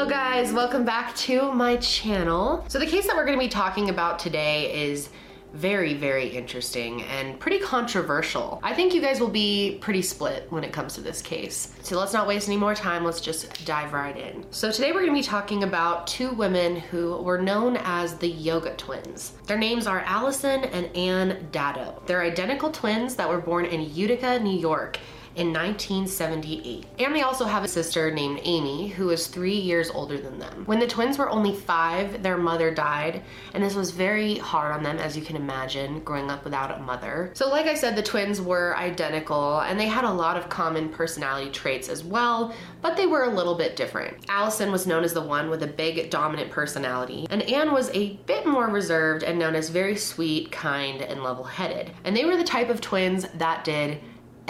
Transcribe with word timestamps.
Hello 0.00 0.08
guys, 0.08 0.50
welcome 0.50 0.82
back 0.82 1.14
to 1.14 1.52
my 1.52 1.76
channel. 1.76 2.64
So 2.68 2.78
the 2.78 2.86
case 2.86 3.06
that 3.06 3.14
we're 3.14 3.26
gonna 3.26 3.36
be 3.36 3.48
talking 3.48 3.90
about 3.90 4.18
today 4.18 4.72
is 4.88 5.10
very, 5.52 5.92
very 5.92 6.26
interesting 6.26 7.02
and 7.02 7.38
pretty 7.38 7.58
controversial. 7.58 8.60
I 8.62 8.72
think 8.72 8.94
you 8.94 9.02
guys 9.02 9.20
will 9.20 9.28
be 9.28 9.76
pretty 9.82 10.00
split 10.00 10.46
when 10.48 10.64
it 10.64 10.72
comes 10.72 10.94
to 10.94 11.02
this 11.02 11.20
case. 11.20 11.74
So 11.82 11.98
let's 11.98 12.14
not 12.14 12.26
waste 12.26 12.48
any 12.48 12.56
more 12.56 12.74
time, 12.74 13.04
let's 13.04 13.20
just 13.20 13.66
dive 13.66 13.92
right 13.92 14.16
in. 14.16 14.46
So 14.50 14.72
today 14.72 14.92
we're 14.92 15.00
gonna 15.00 15.12
be 15.12 15.22
talking 15.22 15.64
about 15.64 16.06
two 16.06 16.30
women 16.30 16.76
who 16.76 17.18
were 17.18 17.36
known 17.36 17.76
as 17.76 18.16
the 18.16 18.28
Yoga 18.28 18.74
Twins. 18.76 19.34
Their 19.48 19.58
names 19.58 19.86
are 19.86 20.00
Allison 20.06 20.64
and 20.64 20.86
Ann 20.96 21.46
Dadow. 21.52 22.06
They're 22.06 22.22
identical 22.22 22.70
twins 22.70 23.16
that 23.16 23.28
were 23.28 23.42
born 23.42 23.66
in 23.66 23.94
Utica, 23.94 24.38
New 24.38 24.58
York 24.58 24.98
in 25.40 25.54
1978. 25.54 26.84
And 26.98 27.16
they 27.16 27.22
also 27.22 27.46
have 27.46 27.64
a 27.64 27.68
sister 27.68 28.10
named 28.10 28.40
Amy, 28.44 28.88
who 28.88 29.08
is 29.08 29.26
three 29.26 29.56
years 29.56 29.90
older 29.90 30.18
than 30.18 30.38
them. 30.38 30.64
When 30.66 30.78
the 30.78 30.86
twins 30.86 31.16
were 31.16 31.30
only 31.30 31.54
five, 31.54 32.22
their 32.22 32.36
mother 32.36 32.70
died, 32.70 33.22
and 33.54 33.64
this 33.64 33.74
was 33.74 33.90
very 33.90 34.36
hard 34.36 34.70
on 34.70 34.82
them, 34.82 34.98
as 34.98 35.16
you 35.16 35.22
can 35.22 35.36
imagine, 35.36 36.00
growing 36.00 36.30
up 36.30 36.44
without 36.44 36.78
a 36.78 36.82
mother. 36.82 37.30
So, 37.32 37.48
like 37.48 37.64
I 37.64 37.72
said, 37.72 37.96
the 37.96 38.02
twins 38.02 38.38
were 38.38 38.76
identical, 38.76 39.60
and 39.60 39.80
they 39.80 39.86
had 39.86 40.04
a 40.04 40.12
lot 40.12 40.36
of 40.36 40.50
common 40.50 40.90
personality 40.90 41.50
traits 41.50 41.88
as 41.88 42.04
well, 42.04 42.54
but 42.82 42.98
they 42.98 43.06
were 43.06 43.24
a 43.24 43.34
little 43.34 43.54
bit 43.54 43.76
different. 43.76 44.26
Allison 44.28 44.70
was 44.70 44.86
known 44.86 45.04
as 45.04 45.14
the 45.14 45.22
one 45.22 45.48
with 45.48 45.62
a 45.62 45.66
big, 45.66 46.10
dominant 46.10 46.50
personality, 46.50 47.26
and 47.30 47.40
Ann 47.44 47.72
was 47.72 47.90
a 47.94 48.16
bit 48.26 48.46
more 48.46 48.66
reserved 48.66 49.22
and 49.22 49.38
known 49.38 49.54
as 49.54 49.70
very 49.70 49.96
sweet, 49.96 50.52
kind, 50.52 51.00
and 51.00 51.22
level 51.22 51.44
headed. 51.44 51.92
And 52.04 52.14
they 52.14 52.26
were 52.26 52.36
the 52.36 52.44
type 52.44 52.68
of 52.68 52.82
twins 52.82 53.26
that 53.36 53.64
did 53.64 54.00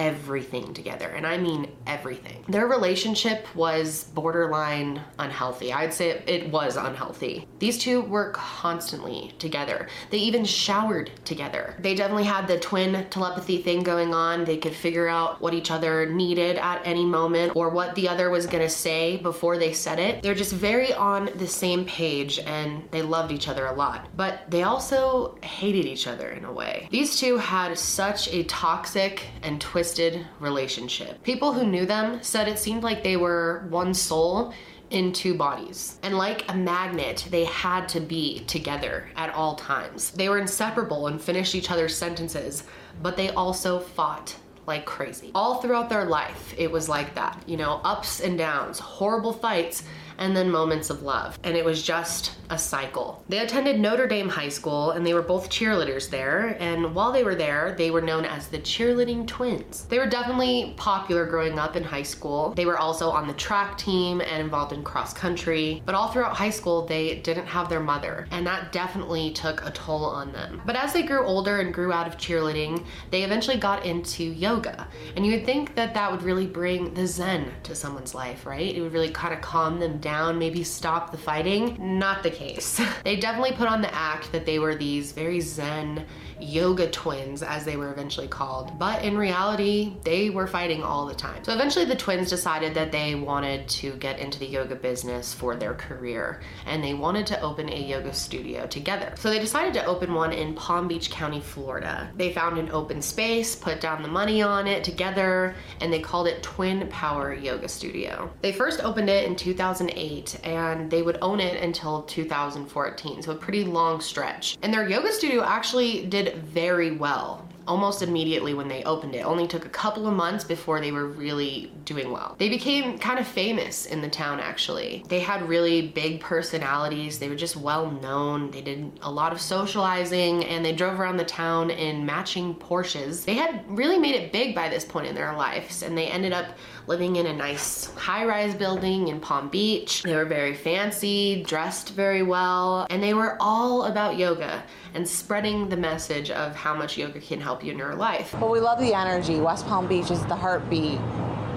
everything 0.01 0.73
together, 0.73 1.09
and 1.09 1.27
I 1.27 1.37
mean 1.37 1.71
everything. 1.87 2.43
Their 2.49 2.67
relationship 2.67 3.55
was 3.55 4.05
borderline 4.05 5.03
unhealthy. 5.19 5.75
I'd 5.75 5.93
say 5.93 6.23
it 6.27 6.51
was 6.51 6.77
unhealthy. 6.77 7.47
These 7.59 7.77
two 7.77 8.01
were 8.01 8.31
constantly 8.31 9.35
together. 9.39 9.89
They 10.09 10.17
even 10.17 10.47
showered 10.47 11.11
together. 11.27 11.75
They 11.79 11.95
definitely 11.95 12.25
had 12.25 12.49
the 12.49 12.59
twin 12.59 13.07
telepathy 13.11 13.61
thing 13.61 13.83
going 13.83 14.15
on. 14.15 14.47
They 14.47 14.57
could 14.57 14.73
figure 14.73 15.07
out 15.07 15.43
what 15.43 15.53
each 15.53 15.71
other 15.71 16.07
needed 16.07 16.57
at 16.57 16.81
any 16.87 17.05
moment 17.05 17.55
or 17.55 17.69
what 17.69 17.95
the 17.95 18.09
other 18.09 18.31
was 18.31 18.47
gonna 18.47 18.71
say 18.71 19.19
before 19.19 19.59
they 19.59 19.75
said 19.75 19.99
it. 19.99 20.23
They're 20.23 20.35
just 20.35 20.55
very 20.55 20.95
on 20.95 21.29
the 21.37 21.47
same 21.47 21.85
page 21.85 22.39
and 22.39 22.89
they 22.91 23.03
loved 23.03 23.33
each 23.33 23.49
other 23.49 23.67
a 23.67 23.75
lot. 23.75 24.09
But 24.17 24.51
they 24.51 24.63
also 24.63 25.37
hated 25.43 25.85
each 25.85 26.07
other 26.07 26.31
in 26.31 26.47
a 26.47 26.53
way. 26.53 26.89
These 26.91 27.21
two 27.21 27.37
had 27.37 27.79
such 27.79 28.33
a 28.33 28.45
toxic 28.45 29.27
and 29.43 29.61
twisted 29.61 29.90
twisted 29.91 30.25
relationship. 30.39 31.21
People 31.25 31.53
who 31.53 31.67
knew 31.67 31.85
them 31.85 32.23
said 32.23 32.47
it 32.47 32.61
seemed 32.61 32.85
like 32.85 33.03
they 33.03 33.17
were 33.17 33.67
one 33.71 33.93
soul 33.93 34.55
in 34.91 35.13
two 35.13 35.35
bodies. 35.35 35.99
And 36.05 36.17
like 36.17 36.45
a 36.49 36.55
magnet, 36.55 37.27
they 37.29 37.45
had 37.45 37.89
to 37.89 38.01
be 38.01 38.45
together 38.47 39.09
at 39.17 39.35
all 39.35 39.57
times. 39.57 40.13
They 40.13 40.29
were 40.29 40.39
inseparable 40.39 41.09
and 41.09 41.21
finished 41.21 41.57
each 41.57 41.73
other's 41.73 41.97
sentences, 41.97 42.63
but 43.03 43.17
they 43.17 43.31
also 43.31 43.81
fought 43.81 44.37
like 44.65 44.87
crazy. 44.87 45.33
All 45.35 45.61
throughout 45.61 45.89
their 45.89 46.05
life, 46.05 46.55
it 46.57 46.71
was 46.71 46.89
like 46.89 47.17
that. 47.17 47.43
You 47.47 47.57
know, 47.57 47.81
ups 47.83 48.21
and 48.21 48.39
downs, 48.39 48.79
horrible 48.79 49.33
fights, 49.33 49.83
and 50.21 50.37
then 50.37 50.51
moments 50.51 50.91
of 50.91 51.03
love. 51.03 51.39
And 51.43 51.57
it 51.57 51.65
was 51.65 51.83
just 51.83 52.37
a 52.51 52.59
cycle. 52.59 53.25
They 53.29 53.39
attended 53.39 53.81
Notre 53.81 54.07
Dame 54.07 54.29
High 54.29 54.51
School 54.51 54.91
and 54.91 55.05
they 55.05 55.15
were 55.15 55.23
both 55.23 55.49
cheerleaders 55.49 56.11
there. 56.11 56.57
And 56.61 56.95
while 56.95 57.11
they 57.11 57.25
were 57.25 57.35
there, 57.35 57.75
they 57.77 57.91
were 57.91 58.03
known 58.03 58.25
as 58.25 58.49
the 58.49 58.59
cheerleading 58.59 59.27
twins. 59.27 59.87
They 59.87 59.99
were 59.99 60.07
definitely 60.07 60.75
popular 60.77 61.25
growing 61.27 61.59
up 61.59 61.75
in 61.75 61.83
high 61.83 62.03
school. 62.03 62.53
They 62.55 62.67
were 62.67 62.79
also 62.79 63.11
on 63.11 63.27
the 63.27 63.35
track 63.35 63.79
team 63.79 64.21
and 64.21 64.43
involved 64.43 64.73
in 64.73 64.85
cross 64.85 65.15
country. 65.15 65.83
But 65.87 65.95
all 65.95 66.09
throughout 66.09 66.37
high 66.37 66.51
school, 66.51 66.87
they 66.87 67.21
didn't 67.21 67.47
have 67.47 67.69
their 67.69 67.81
mother. 67.81 68.27
And 68.31 68.47
that 68.47 68.73
definitely 68.73 69.33
took 69.33 69.65
a 69.65 69.71
toll 69.71 70.05
on 70.05 70.33
them. 70.33 70.61
But 70.67 70.77
as 70.77 70.93
they 70.93 71.03
grew 71.03 71.25
older 71.25 71.61
and 71.61 71.73
grew 71.73 71.93
out 71.93 72.07
of 72.07 72.19
cheerleading, 72.19 72.85
they 73.11 73.23
eventually 73.23 73.57
got 73.57 73.87
into 73.87 74.23
yoga. 74.25 74.87
And 75.17 75.25
you 75.25 75.33
would 75.33 75.47
think 75.47 75.75
that 75.77 75.95
that 75.95 76.11
would 76.13 76.23
really 76.23 76.47
bring 76.47 76.93
the 76.93 77.07
zen 77.07 77.51
to 77.63 77.75
someone's 77.75 78.15
life, 78.15 78.45
right? 78.45 78.75
It 78.75 78.83
would 78.83 78.93
really 78.93 79.11
kind 79.11 79.33
of 79.33 79.41
calm 79.41 79.79
them 79.79 79.99
down 79.99 80.10
down, 80.11 80.39
maybe 80.39 80.65
stop 80.65 81.13
the 81.13 81.19
fighting. 81.19 81.77
Not 81.79 82.25
the 82.25 82.31
case. 82.31 82.81
they 83.05 83.17
definitely 83.17 83.53
put 83.53 83.69
on 83.69 83.81
the 83.81 83.95
act 83.95 84.33
that 84.33 84.45
they 84.45 84.59
were 84.59 84.75
these 84.75 85.13
very 85.13 85.41
zen 85.41 86.05
yoga 86.43 86.91
twins, 86.91 87.43
as 87.43 87.65
they 87.65 87.77
were 87.77 87.93
eventually 87.93 88.29
called. 88.29 88.79
But 88.79 89.03
in 89.05 89.17
reality, 89.17 89.95
they 90.05 90.31
were 90.31 90.47
fighting 90.47 90.83
all 90.83 91.07
the 91.07 91.15
time. 91.15 91.45
So 91.45 91.53
eventually, 91.53 91.85
the 91.85 91.97
twins 91.97 92.31
decided 92.31 92.75
that 92.75 92.93
they 92.93 93.15
wanted 93.15 93.69
to 93.69 93.93
get 93.93 94.19
into 94.19 94.39
the 94.39 94.47
yoga 94.47 94.75
business 94.75 95.33
for 95.35 95.57
their 95.57 95.75
career 95.75 96.41
and 96.67 96.83
they 96.83 96.95
wanted 96.95 97.27
to 97.27 97.41
open 97.41 97.69
a 97.69 97.77
yoga 97.77 98.13
studio 98.13 98.67
together. 98.67 99.13
So 99.17 99.31
they 99.31 99.39
decided 99.39 99.75
to 99.75 99.85
open 99.85 100.15
one 100.15 100.33
in 100.33 100.55
Palm 100.55 100.89
Beach 100.89 101.11
County, 101.11 101.41
Florida. 101.41 102.11
They 102.17 102.33
found 102.33 102.59
an 102.59 102.71
open 102.71 103.03
space, 103.03 103.55
put 103.55 103.81
down 103.81 104.03
the 104.03 104.09
money 104.09 104.43
on 104.43 104.67
it 104.67 104.85
together, 104.85 105.55
and 105.81 105.93
they 105.93 106.01
called 106.01 106.27
it 106.27 106.43
Twin 106.43 106.89
Power 106.89 107.35
Yoga 107.35 107.69
Studio. 107.69 108.31
They 108.41 108.53
first 108.53 108.83
opened 108.83 109.11
it 109.11 109.27
in 109.27 109.37
2008 109.37 110.41
and 110.45 110.91
they 110.91 111.03
would 111.03 111.19
own 111.23 111.41
it 111.41 111.63
until 111.63 112.03
2014, 112.03 113.23
so 113.23 113.33
a 113.33 113.35
pretty 113.35 113.65
long 113.65 114.01
stretch. 114.01 114.57
And 114.63 114.73
their 114.73 114.89
yoga 114.89 115.13
studio 115.13 115.43
actually 115.43 116.07
did 116.07 116.30
very 116.37 116.93
well 116.93 117.47
almost 117.71 118.03
immediately 118.03 118.53
when 118.53 118.67
they 118.67 118.83
opened 118.83 119.15
it. 119.15 119.25
Only 119.25 119.47
took 119.47 119.65
a 119.65 119.69
couple 119.69 120.09
of 120.09 120.15
months 120.15 120.43
before 120.43 120.81
they 120.81 120.91
were 120.91 121.07
really 121.07 121.71
doing 121.85 122.11
well. 122.11 122.35
They 122.37 122.49
became 122.49 122.99
kind 122.99 123.21
of 123.21 123.29
famous 123.29 123.87
in 123.87 124.01
the 124.01 124.09
town 124.09 124.41
actually. 124.41 125.05
They 125.09 125.21
had 125.21 125.49
really 125.49 125.89
big 125.89 126.21
personalities. 126.21 127.21
They 127.21 127.29
were 127.29 127.37
just 127.37 127.57
well 127.57 127.91
known. 127.91 128.51
They 128.51 128.61
did 128.61 128.99
a 129.03 129.11
lot 129.11 129.33
of 129.33 129.41
socializing 129.41 130.45
and 130.47 130.65
they 130.65 130.73
drove 130.73 130.99
around 130.99 131.19
the 131.19 131.25
town 131.25 131.71
in 131.71 132.05
matching 132.05 132.57
Porsches. 132.57 133.25
They 133.25 133.35
had 133.35 133.65
really 133.69 133.99
made 133.99 134.17
it 134.17 134.33
big 134.33 134.53
by 134.53 134.69
this 134.69 134.85
point 134.85 135.07
in 135.07 135.15
their 135.15 135.35
lives 135.37 135.83
and 135.85 135.97
they 135.97 136.07
ended 136.07 136.33
up 136.33 136.57
living 136.91 137.15
in 137.15 137.27
a 137.27 137.33
nice 137.33 137.87
high-rise 137.95 138.53
building 138.53 139.07
in 139.07 139.21
Palm 139.21 139.49
Beach. 139.49 140.03
They 140.03 140.17
were 140.17 140.25
very 140.25 140.57
fancy, 140.57 141.45
dressed 141.45 141.91
very 141.91 142.25
well, 142.25 142.85
and 142.91 143.01
they 143.01 143.15
were 143.15 143.37
all 143.39 143.85
about 143.85 144.19
yoga 144.19 144.65
and 144.95 145.09
spreading 145.09 145.69
the 145.69 145.77
message 145.77 146.33
of 146.33 146.57
how 146.57 146.75
much 146.75 146.99
yoga 146.99 147.21
can 147.21 147.41
help 147.41 147.63
you 147.63 147.71
in 147.71 147.79
your 147.79 147.95
life. 147.95 148.35
Well, 148.35 148.51
we 148.51 148.59
love 148.59 148.81
the 148.81 148.93
energy. 148.93 149.39
West 149.39 149.69
Palm 149.69 149.87
Beach 149.87 150.11
is 150.11 150.27
the 150.27 150.35
heartbeat 150.35 150.99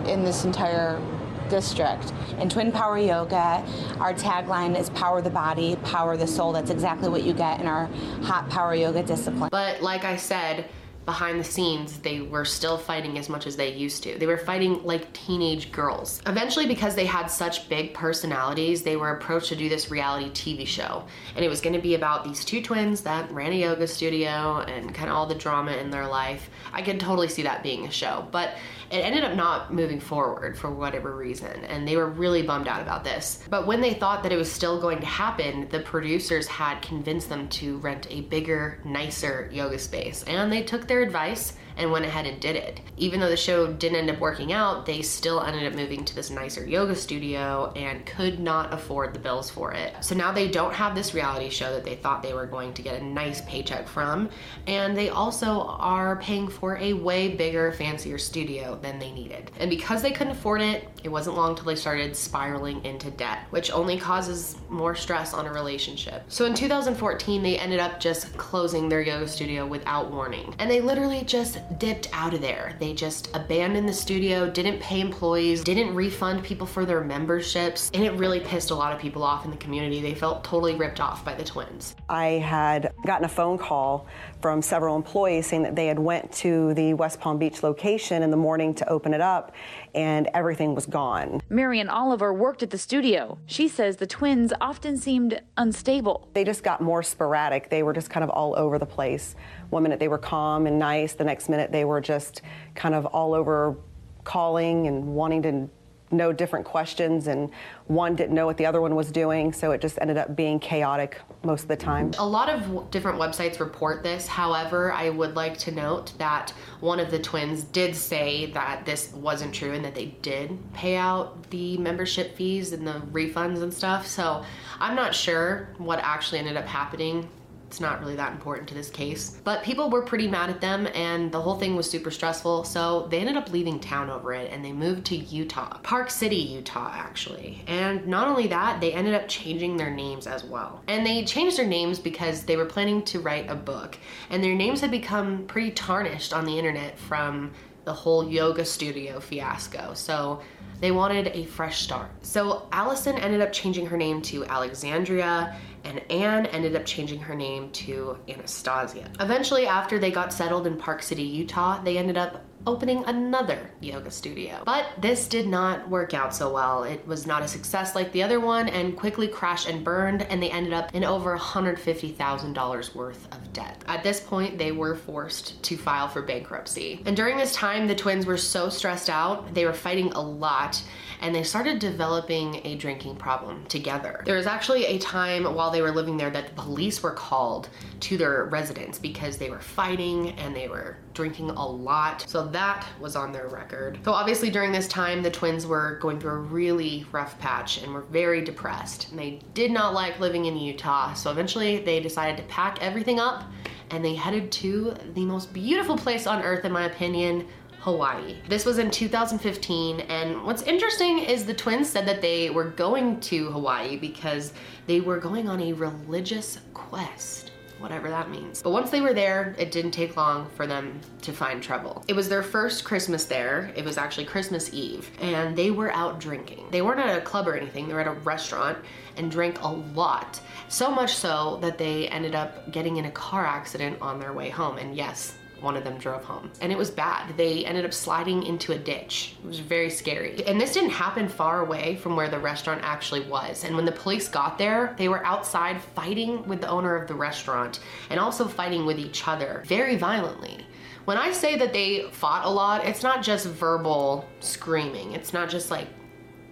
in 0.05 0.23
this 0.23 0.45
entire 0.45 1.01
district. 1.49 2.13
In 2.37 2.47
Twin 2.47 2.71
Power 2.71 2.99
Yoga, 2.99 3.65
our 3.99 4.13
tagline 4.13 4.79
is 4.79 4.91
Power 4.91 5.19
the 5.19 5.31
Body, 5.31 5.77
Power 5.77 6.15
the 6.15 6.27
Soul. 6.27 6.51
That's 6.51 6.69
exactly 6.69 7.09
what 7.09 7.23
you 7.23 7.33
get 7.33 7.59
in 7.59 7.65
our 7.65 7.87
hot 8.21 8.51
power 8.51 8.75
yoga 8.75 9.01
discipline. 9.01 9.49
But 9.51 9.81
like 9.81 10.03
I 10.03 10.15
said, 10.15 10.69
behind 11.05 11.39
the 11.39 11.43
scenes, 11.43 11.99
they 11.99 12.21
were 12.21 12.45
still 12.45 12.77
fighting 12.77 13.17
as 13.17 13.29
much 13.29 13.47
as 13.47 13.55
they 13.55 13.73
used 13.73 14.03
to. 14.03 14.17
They 14.17 14.25
were 14.25 14.37
fighting 14.37 14.83
like 14.83 15.11
teenage 15.13 15.71
girls. 15.71 16.21
Eventually, 16.25 16.65
because 16.65 16.95
they 16.95 17.05
had 17.05 17.27
such 17.27 17.69
big 17.69 17.93
personalities, 17.93 18.83
they 18.83 18.95
were 18.95 19.11
approached 19.11 19.49
to 19.49 19.55
do 19.55 19.69
this 19.69 19.91
reality 19.91 20.29
TV 20.31 20.65
show. 20.65 21.05
And 21.35 21.43
it 21.43 21.49
was 21.49 21.61
gonna 21.61 21.79
be 21.79 21.95
about 21.95 22.23
these 22.23 22.45
two 22.45 22.61
twins 22.61 23.01
that 23.01 23.31
ran 23.31 23.51
a 23.51 23.55
yoga 23.55 23.87
studio 23.87 24.59
and 24.67 24.93
kind 24.93 25.09
of 25.09 25.15
all 25.15 25.25
the 25.25 25.35
drama 25.35 25.73
in 25.73 25.89
their 25.89 26.07
life. 26.07 26.49
I 26.71 26.81
could 26.81 26.99
totally 26.99 27.27
see 27.27 27.43
that 27.43 27.63
being 27.63 27.85
a 27.85 27.91
show. 27.91 28.27
But 28.31 28.55
it 28.93 28.99
ended 28.99 29.23
up 29.23 29.35
not 29.35 29.73
moving 29.73 29.99
forward 29.99 30.55
for 30.55 30.69
whatever 30.69 31.15
reason, 31.15 31.65
and 31.65 31.87
they 31.87 31.97
were 31.97 32.09
really 32.09 32.43
bummed 32.43 32.67
out 32.67 32.79
about 32.79 33.03
this. 33.03 33.43
But 33.49 33.65
when 33.65 33.81
they 33.81 33.95
thought 33.95 34.21
that 34.21 34.31
it 34.31 34.37
was 34.37 34.51
still 34.51 34.79
going 34.79 34.99
to 34.99 35.05
happen, 35.07 35.67
the 35.69 35.79
producers 35.79 36.45
had 36.45 36.79
convinced 36.83 37.27
them 37.27 37.47
to 37.49 37.77
rent 37.77 38.05
a 38.11 38.21
bigger, 38.21 38.79
nicer 38.85 39.49
yoga 39.51 39.79
space, 39.79 40.23
and 40.27 40.51
they 40.51 40.61
took 40.61 40.85
their 40.85 40.92
advice 41.01 41.53
and 41.77 41.91
went 41.91 42.05
ahead 42.05 42.25
and 42.25 42.39
did 42.39 42.55
it. 42.55 42.79
Even 42.97 43.19
though 43.19 43.29
the 43.29 43.37
show 43.37 43.71
didn't 43.71 43.97
end 43.97 44.09
up 44.09 44.19
working 44.19 44.53
out, 44.53 44.85
they 44.85 45.01
still 45.01 45.41
ended 45.41 45.65
up 45.65 45.73
moving 45.73 46.05
to 46.05 46.15
this 46.15 46.29
nicer 46.29 46.65
yoga 46.65 46.95
studio 46.95 47.71
and 47.75 48.05
could 48.05 48.39
not 48.39 48.73
afford 48.73 49.13
the 49.13 49.19
bills 49.19 49.49
for 49.49 49.73
it. 49.73 49.95
So 50.01 50.15
now 50.15 50.31
they 50.31 50.47
don't 50.47 50.73
have 50.73 50.95
this 50.95 51.13
reality 51.13 51.49
show 51.49 51.73
that 51.73 51.83
they 51.83 51.95
thought 51.95 52.21
they 52.21 52.33
were 52.33 52.45
going 52.45 52.73
to 52.75 52.81
get 52.81 53.01
a 53.01 53.03
nice 53.03 53.41
paycheck 53.41 53.87
from, 53.87 54.29
and 54.67 54.95
they 54.95 55.09
also 55.09 55.61
are 55.61 56.17
paying 56.17 56.47
for 56.47 56.77
a 56.77 56.93
way 56.93 57.35
bigger, 57.35 57.71
fancier 57.71 58.17
studio 58.17 58.77
than 58.81 58.99
they 58.99 59.11
needed. 59.11 59.51
And 59.59 59.69
because 59.69 60.01
they 60.01 60.11
couldn't 60.11 60.33
afford 60.33 60.61
it, 60.61 60.87
it 61.03 61.09
wasn't 61.09 61.35
long 61.35 61.55
till 61.55 61.65
they 61.65 61.75
started 61.75 62.15
spiraling 62.15 62.83
into 62.85 63.11
debt, 63.11 63.39
which 63.49 63.71
only 63.71 63.97
causes 63.97 64.57
more 64.69 64.95
stress 64.95 65.33
on 65.33 65.47
a 65.47 65.51
relationship. 65.51 66.23
So 66.27 66.45
in 66.45 66.53
2014, 66.53 67.43
they 67.43 67.57
ended 67.57 67.79
up 67.79 67.99
just 67.99 68.35
closing 68.37 68.87
their 68.87 69.01
yoga 69.01 69.27
studio 69.27 69.65
without 69.65 70.11
warning. 70.11 70.53
And 70.59 70.69
they 70.69 70.79
literally 70.83 71.23
just 71.23 71.59
dipped 71.79 72.09
out 72.13 72.33
of 72.33 72.41
there. 72.41 72.75
They 72.79 72.93
just 72.93 73.29
abandoned 73.35 73.87
the 73.87 73.93
studio, 73.93 74.49
didn't 74.49 74.79
pay 74.79 74.99
employees, 74.99 75.63
didn't 75.63 75.95
refund 75.95 76.43
people 76.43 76.67
for 76.67 76.85
their 76.85 77.01
memberships, 77.01 77.89
and 77.93 78.03
it 78.03 78.11
really 78.13 78.39
pissed 78.39 78.71
a 78.71 78.75
lot 78.75 78.93
of 78.93 78.99
people 78.99 79.23
off 79.23 79.45
in 79.45 79.51
the 79.51 79.57
community. 79.57 80.01
They 80.01 80.13
felt 80.13 80.43
totally 80.43 80.75
ripped 80.75 80.99
off 80.99 81.23
by 81.23 81.33
the 81.33 81.43
twins. 81.43 81.95
I 82.09 82.25
had 82.25 82.93
gotten 83.05 83.25
a 83.25 83.29
phone 83.29 83.57
call 83.57 84.07
from 84.43 84.61
several 84.61 84.97
employees 84.97 85.47
saying 85.47 85.63
that 85.63 85.73
they 85.73 85.87
had 85.87 85.97
went 85.97 86.29
to 86.29 86.73
the 86.73 86.93
West 86.95 87.17
Palm 87.17 87.37
Beach 87.37 87.63
location 87.63 88.21
in 88.23 88.29
the 88.29 88.35
morning 88.35 88.73
to 88.73 88.89
open 88.89 89.13
it 89.13 89.21
up 89.21 89.53
and 89.95 90.29
everything 90.33 90.75
was 90.75 90.85
gone. 90.85 91.39
Marion 91.47 91.87
Oliver 91.87 92.33
worked 92.33 92.61
at 92.61 92.69
the 92.69 92.77
studio. 92.77 93.37
She 93.45 93.69
says 93.69 93.95
the 93.95 94.05
twins 94.05 94.51
often 94.59 94.97
seemed 94.97 95.41
unstable. 95.55 96.27
They 96.33 96.43
just 96.43 96.61
got 96.61 96.81
more 96.81 97.01
sporadic. 97.03 97.69
They 97.69 97.83
were 97.83 97.93
just 97.93 98.09
kind 98.09 98.21
of 98.21 98.29
all 98.31 98.53
over 98.57 98.77
the 98.77 98.85
place. 98.85 99.37
One 99.69 99.83
minute 99.83 100.01
they 100.01 100.09
were 100.09 100.17
calm 100.17 100.67
and 100.67 100.77
nice, 100.77 101.13
the 101.13 101.23
next 101.23 101.47
minute 101.47 101.71
they 101.71 101.85
were 101.85 102.01
just 102.01 102.41
kind 102.75 102.93
of 102.93 103.05
all 103.05 103.33
over 103.33 103.77
calling 104.25 104.87
and 104.87 105.15
wanting 105.15 105.41
to 105.43 105.69
know 106.13 106.31
different 106.31 106.65
questions, 106.65 107.27
and 107.27 107.49
one 107.87 108.15
didn't 108.15 108.35
know 108.35 108.45
what 108.45 108.57
the 108.57 108.65
other 108.65 108.81
one 108.81 108.95
was 108.95 109.11
doing, 109.11 109.51
so 109.53 109.71
it 109.71 109.81
just 109.81 109.97
ended 110.01 110.17
up 110.17 110.35
being 110.35 110.59
chaotic 110.59 111.19
most 111.43 111.63
of 111.63 111.67
the 111.67 111.75
time. 111.75 112.11
A 112.17 112.25
lot 112.25 112.49
of 112.49 112.91
different 112.91 113.19
websites 113.19 113.59
report 113.59 114.03
this. 114.03 114.27
However, 114.27 114.91
I 114.91 115.09
would 115.09 115.35
like 115.35 115.57
to 115.59 115.71
note 115.71 116.13
that 116.17 116.51
one 116.79 116.99
of 116.99 117.11
the 117.11 117.19
twins 117.19 117.63
did 117.63 117.95
say 117.95 118.47
that 118.51 118.85
this 118.85 119.11
wasn't 119.13 119.53
true 119.53 119.73
and 119.73 119.83
that 119.85 119.95
they 119.95 120.15
did 120.21 120.57
pay 120.73 120.95
out 120.95 121.49
the 121.49 121.77
membership 121.77 122.35
fees 122.35 122.73
and 122.73 122.87
the 122.87 123.01
refunds 123.11 123.61
and 123.61 123.73
stuff. 123.73 124.07
So 124.07 124.43
I'm 124.79 124.95
not 124.95 125.13
sure 125.13 125.69
what 125.77 125.99
actually 125.99 126.39
ended 126.39 126.57
up 126.57 126.65
happening 126.65 127.29
it's 127.73 127.81
not 127.81 127.99
really 128.01 128.15
that 128.15 128.31
important 128.31 128.67
to 128.67 128.75
this 128.75 128.91
case. 128.91 129.39
But 129.43 129.63
people 129.63 129.89
were 129.89 130.03
pretty 130.03 130.27
mad 130.27 130.51
at 130.51 130.61
them 130.61 130.87
and 130.93 131.31
the 131.31 131.41
whole 131.41 131.57
thing 131.57 131.75
was 131.75 131.89
super 131.89 132.11
stressful, 132.11 132.65
so 132.65 133.07
they 133.09 133.17
ended 133.17 133.35
up 133.35 133.51
leaving 133.51 133.79
town 133.79 134.11
over 134.11 134.31
it 134.31 134.51
and 134.51 134.63
they 134.63 134.71
moved 134.71 135.05
to 135.05 135.15
Utah. 135.15 135.79
Park 135.79 136.11
City, 136.11 136.35
Utah, 136.35 136.91
actually. 136.93 137.63
And 137.65 138.05
not 138.05 138.27
only 138.27 138.45
that, 138.45 138.79
they 138.79 138.93
ended 138.93 139.15
up 139.15 139.27
changing 139.27 139.75
their 139.75 139.89
names 139.89 140.27
as 140.27 140.43
well. 140.43 140.83
And 140.87 141.03
they 141.03 141.25
changed 141.25 141.57
their 141.57 141.65
names 141.65 141.97
because 141.97 142.43
they 142.43 142.57
were 142.57 142.65
planning 142.65 143.01
to 143.05 143.19
write 143.19 143.49
a 143.49 143.55
book, 143.55 143.97
and 144.29 144.43
their 144.43 144.53
names 144.53 144.79
had 144.81 144.91
become 144.91 145.47
pretty 145.47 145.71
tarnished 145.71 146.31
on 146.31 146.45
the 146.45 146.59
internet 146.59 146.99
from 146.99 147.53
the 147.85 147.93
whole 147.93 148.29
yoga 148.29 148.65
studio 148.65 149.19
fiasco. 149.19 149.93
So 149.93 150.41
they 150.79 150.91
wanted 150.91 151.27
a 151.27 151.45
fresh 151.45 151.81
start. 151.81 152.09
So 152.21 152.67
Allison 152.71 153.17
ended 153.17 153.41
up 153.41 153.51
changing 153.51 153.85
her 153.87 153.97
name 153.97 154.21
to 154.23 154.45
Alexandria 154.45 155.55
and 155.83 155.99
Ann 156.11 156.45
ended 156.47 156.75
up 156.75 156.85
changing 156.85 157.19
her 157.19 157.35
name 157.35 157.69
to 157.71 158.17
Anastasia. 158.29 159.09
Eventually, 159.19 159.67
after 159.67 159.99
they 159.99 160.11
got 160.11 160.31
settled 160.31 160.65
in 160.65 160.77
Park 160.77 161.03
City, 161.03 161.23
Utah, 161.23 161.81
they 161.83 161.97
ended 161.97 162.17
up 162.17 162.41
opening 162.65 163.03
another 163.05 163.71
yoga 163.79 164.11
studio. 164.11 164.61
But 164.65 164.87
this 164.99 165.27
did 165.27 165.47
not 165.47 165.89
work 165.89 166.13
out 166.13 166.33
so 166.35 166.53
well. 166.53 166.83
It 166.83 167.05
was 167.07 167.27
not 167.27 167.43
a 167.43 167.47
success 167.47 167.95
like 167.95 168.11
the 168.11 168.23
other 168.23 168.39
one 168.39 168.69
and 168.69 168.97
quickly 168.97 169.27
crashed 169.27 169.67
and 169.67 169.83
burned, 169.83 170.23
and 170.23 170.41
they 170.41 170.49
ended 170.49 170.73
up 170.73 170.93
in 170.93 171.03
over 171.03 171.37
$150,000 171.37 172.95
worth 172.95 173.27
of 173.33 173.53
debt. 173.53 173.83
At 173.87 174.03
this 174.03 174.19
point, 174.19 174.57
they 174.57 174.71
were 174.71 174.95
forced 174.95 175.61
to 175.63 175.77
file 175.77 176.07
for 176.07 176.21
bankruptcy. 176.21 177.01
And 177.05 177.15
during 177.15 177.37
this 177.37 177.53
time, 177.53 177.87
the 177.87 177.95
twins 177.95 178.25
were 178.25 178.37
so 178.37 178.69
stressed 178.69 179.09
out, 179.09 179.53
they 179.53 179.65
were 179.65 179.73
fighting 179.73 180.11
a 180.13 180.21
lot 180.21 180.81
and 181.23 181.33
they 181.33 181.41
started 181.41 181.79
developing 181.79 182.59
a 182.65 182.75
drinking 182.75 183.15
problem 183.15 183.65
together. 183.67 184.21
There 184.25 184.35
was 184.35 184.45
actually 184.45 184.85
a 184.85 184.97
time 184.99 185.45
while 185.45 185.71
they 185.71 185.81
were 185.81 185.91
living 185.91 186.17
there 186.17 186.29
that 186.29 186.47
the 186.47 186.61
police 186.61 187.01
were 187.01 187.11
called 187.11 187.69
to 188.01 188.17
their 188.17 188.43
residence 188.45 188.99
because 188.99 189.37
they 189.37 189.49
were 189.49 189.61
fighting 189.61 190.31
and 190.31 190.53
they 190.53 190.67
were 190.67 190.97
drinking 191.13 191.51
a 191.51 191.65
lot. 191.65 192.25
So 192.27 192.45
that 192.47 192.85
was 192.99 193.15
on 193.15 193.31
their 193.31 193.47
record. 193.47 193.99
So 194.03 194.11
obviously 194.11 194.49
during 194.49 194.73
this 194.73 194.87
time, 194.89 195.23
the 195.23 195.31
twins 195.31 195.65
were 195.65 195.97
going 196.01 196.19
through 196.19 196.31
a 196.31 196.39
really 196.39 197.05
rough 197.13 197.39
patch 197.39 197.81
and 197.81 197.93
were 197.93 198.01
very 198.01 198.43
depressed. 198.43 199.09
And 199.11 199.17
they 199.17 199.39
did 199.53 199.71
not 199.71 199.93
like 199.93 200.19
living 200.19 200.43
in 200.45 200.57
Utah. 200.57 201.13
So 201.13 201.31
eventually 201.31 201.77
they 201.77 202.01
decided 202.01 202.35
to 202.35 202.43
pack 202.43 202.79
everything 202.81 203.21
up 203.21 203.45
and 203.91 204.03
they 204.03 204.15
headed 204.15 204.51
to 204.51 204.95
the 205.13 205.23
most 205.23 205.53
beautiful 205.53 205.95
place 205.97 206.25
on 206.27 206.41
earth, 206.41 206.65
in 206.65 206.71
my 206.71 206.85
opinion, 206.85 207.47
Hawaii. 207.83 208.37
This 208.47 208.65
was 208.65 208.77
in 208.77 208.89
2015, 208.89 209.99
and 209.99 210.41
what's 210.45 210.61
interesting 210.61 211.19
is 211.19 211.45
the 211.45 211.53
twins 211.53 211.89
said 211.89 212.05
that 212.07 212.21
they 212.21 212.49
were 212.49 212.69
going 212.69 213.19
to 213.19 213.51
Hawaii 213.51 213.97
because 213.97 214.53
they 214.87 215.01
were 215.01 215.17
going 215.17 215.49
on 215.49 215.59
a 215.59 215.73
religious 215.73 216.59
quest 216.73 217.51
whatever 217.79 218.09
that 218.09 218.29
means. 218.29 218.61
But 218.61 218.71
once 218.71 218.89
they 218.91 219.01
were 219.01 219.13
there, 219.13 219.53
it 219.59 219.69
didn't 219.69 219.91
take 219.91 220.15
long 220.15 220.49
for 220.51 220.65
them 220.65 221.01
to 221.21 221.33
find 221.33 221.61
trouble. 221.61 222.05
It 222.07 222.15
was 222.15 222.29
their 222.29 222.41
first 222.41 222.85
Christmas 222.85 223.25
there. 223.25 223.73
It 223.75 223.83
was 223.83 223.97
actually 223.97 224.23
Christmas 224.23 224.73
Eve, 224.73 225.11
and 225.19 225.53
they 225.53 225.69
were 225.69 225.91
out 225.91 226.17
drinking. 226.17 226.67
They 226.71 226.81
weren't 226.81 227.01
at 227.01 227.17
a 227.17 227.21
club 227.21 227.45
or 227.45 227.57
anything, 227.57 227.89
they 227.89 227.93
were 227.93 227.99
at 227.99 228.07
a 228.07 228.13
restaurant 228.21 228.77
and 229.17 229.29
drank 229.29 229.61
a 229.61 229.67
lot. 229.67 230.39
So 230.69 230.89
much 230.89 231.13
so 231.13 231.59
that 231.61 231.77
they 231.77 232.07
ended 232.07 232.35
up 232.35 232.71
getting 232.71 232.95
in 232.95 233.05
a 233.05 233.11
car 233.11 233.45
accident 233.45 234.01
on 234.01 234.17
their 234.17 234.31
way 234.31 234.49
home. 234.49 234.77
And 234.77 234.95
yes, 234.95 235.35
one 235.63 235.77
of 235.77 235.83
them 235.83 235.97
drove 235.97 236.23
home. 236.23 236.51
And 236.61 236.71
it 236.71 236.77
was 236.77 236.91
bad. 236.91 237.35
They 237.37 237.65
ended 237.65 237.85
up 237.85 237.93
sliding 237.93 238.43
into 238.43 238.73
a 238.73 238.77
ditch. 238.77 239.35
It 239.43 239.47
was 239.47 239.59
very 239.59 239.89
scary. 239.89 240.45
And 240.45 240.59
this 240.59 240.73
didn't 240.73 240.91
happen 240.91 241.27
far 241.27 241.61
away 241.61 241.95
from 241.95 242.15
where 242.15 242.29
the 242.29 242.39
restaurant 242.39 242.81
actually 242.83 243.21
was. 243.21 243.63
And 243.63 243.75
when 243.75 243.85
the 243.85 243.91
police 243.91 244.27
got 244.27 244.57
there, 244.57 244.93
they 244.97 245.07
were 245.07 245.25
outside 245.25 245.81
fighting 245.81 246.45
with 246.47 246.61
the 246.61 246.67
owner 246.67 246.95
of 246.95 247.07
the 247.07 247.15
restaurant 247.15 247.79
and 248.09 248.19
also 248.19 248.47
fighting 248.47 248.85
with 248.85 248.99
each 248.99 249.27
other 249.27 249.63
very 249.65 249.95
violently. 249.95 250.65
When 251.05 251.17
I 251.17 251.31
say 251.31 251.57
that 251.57 251.73
they 251.73 252.09
fought 252.11 252.45
a 252.45 252.49
lot, 252.49 252.85
it's 252.85 253.03
not 253.03 253.23
just 253.23 253.47
verbal 253.47 254.25
screaming. 254.39 255.13
It's 255.13 255.33
not 255.33 255.49
just 255.49 255.71
like 255.71 255.87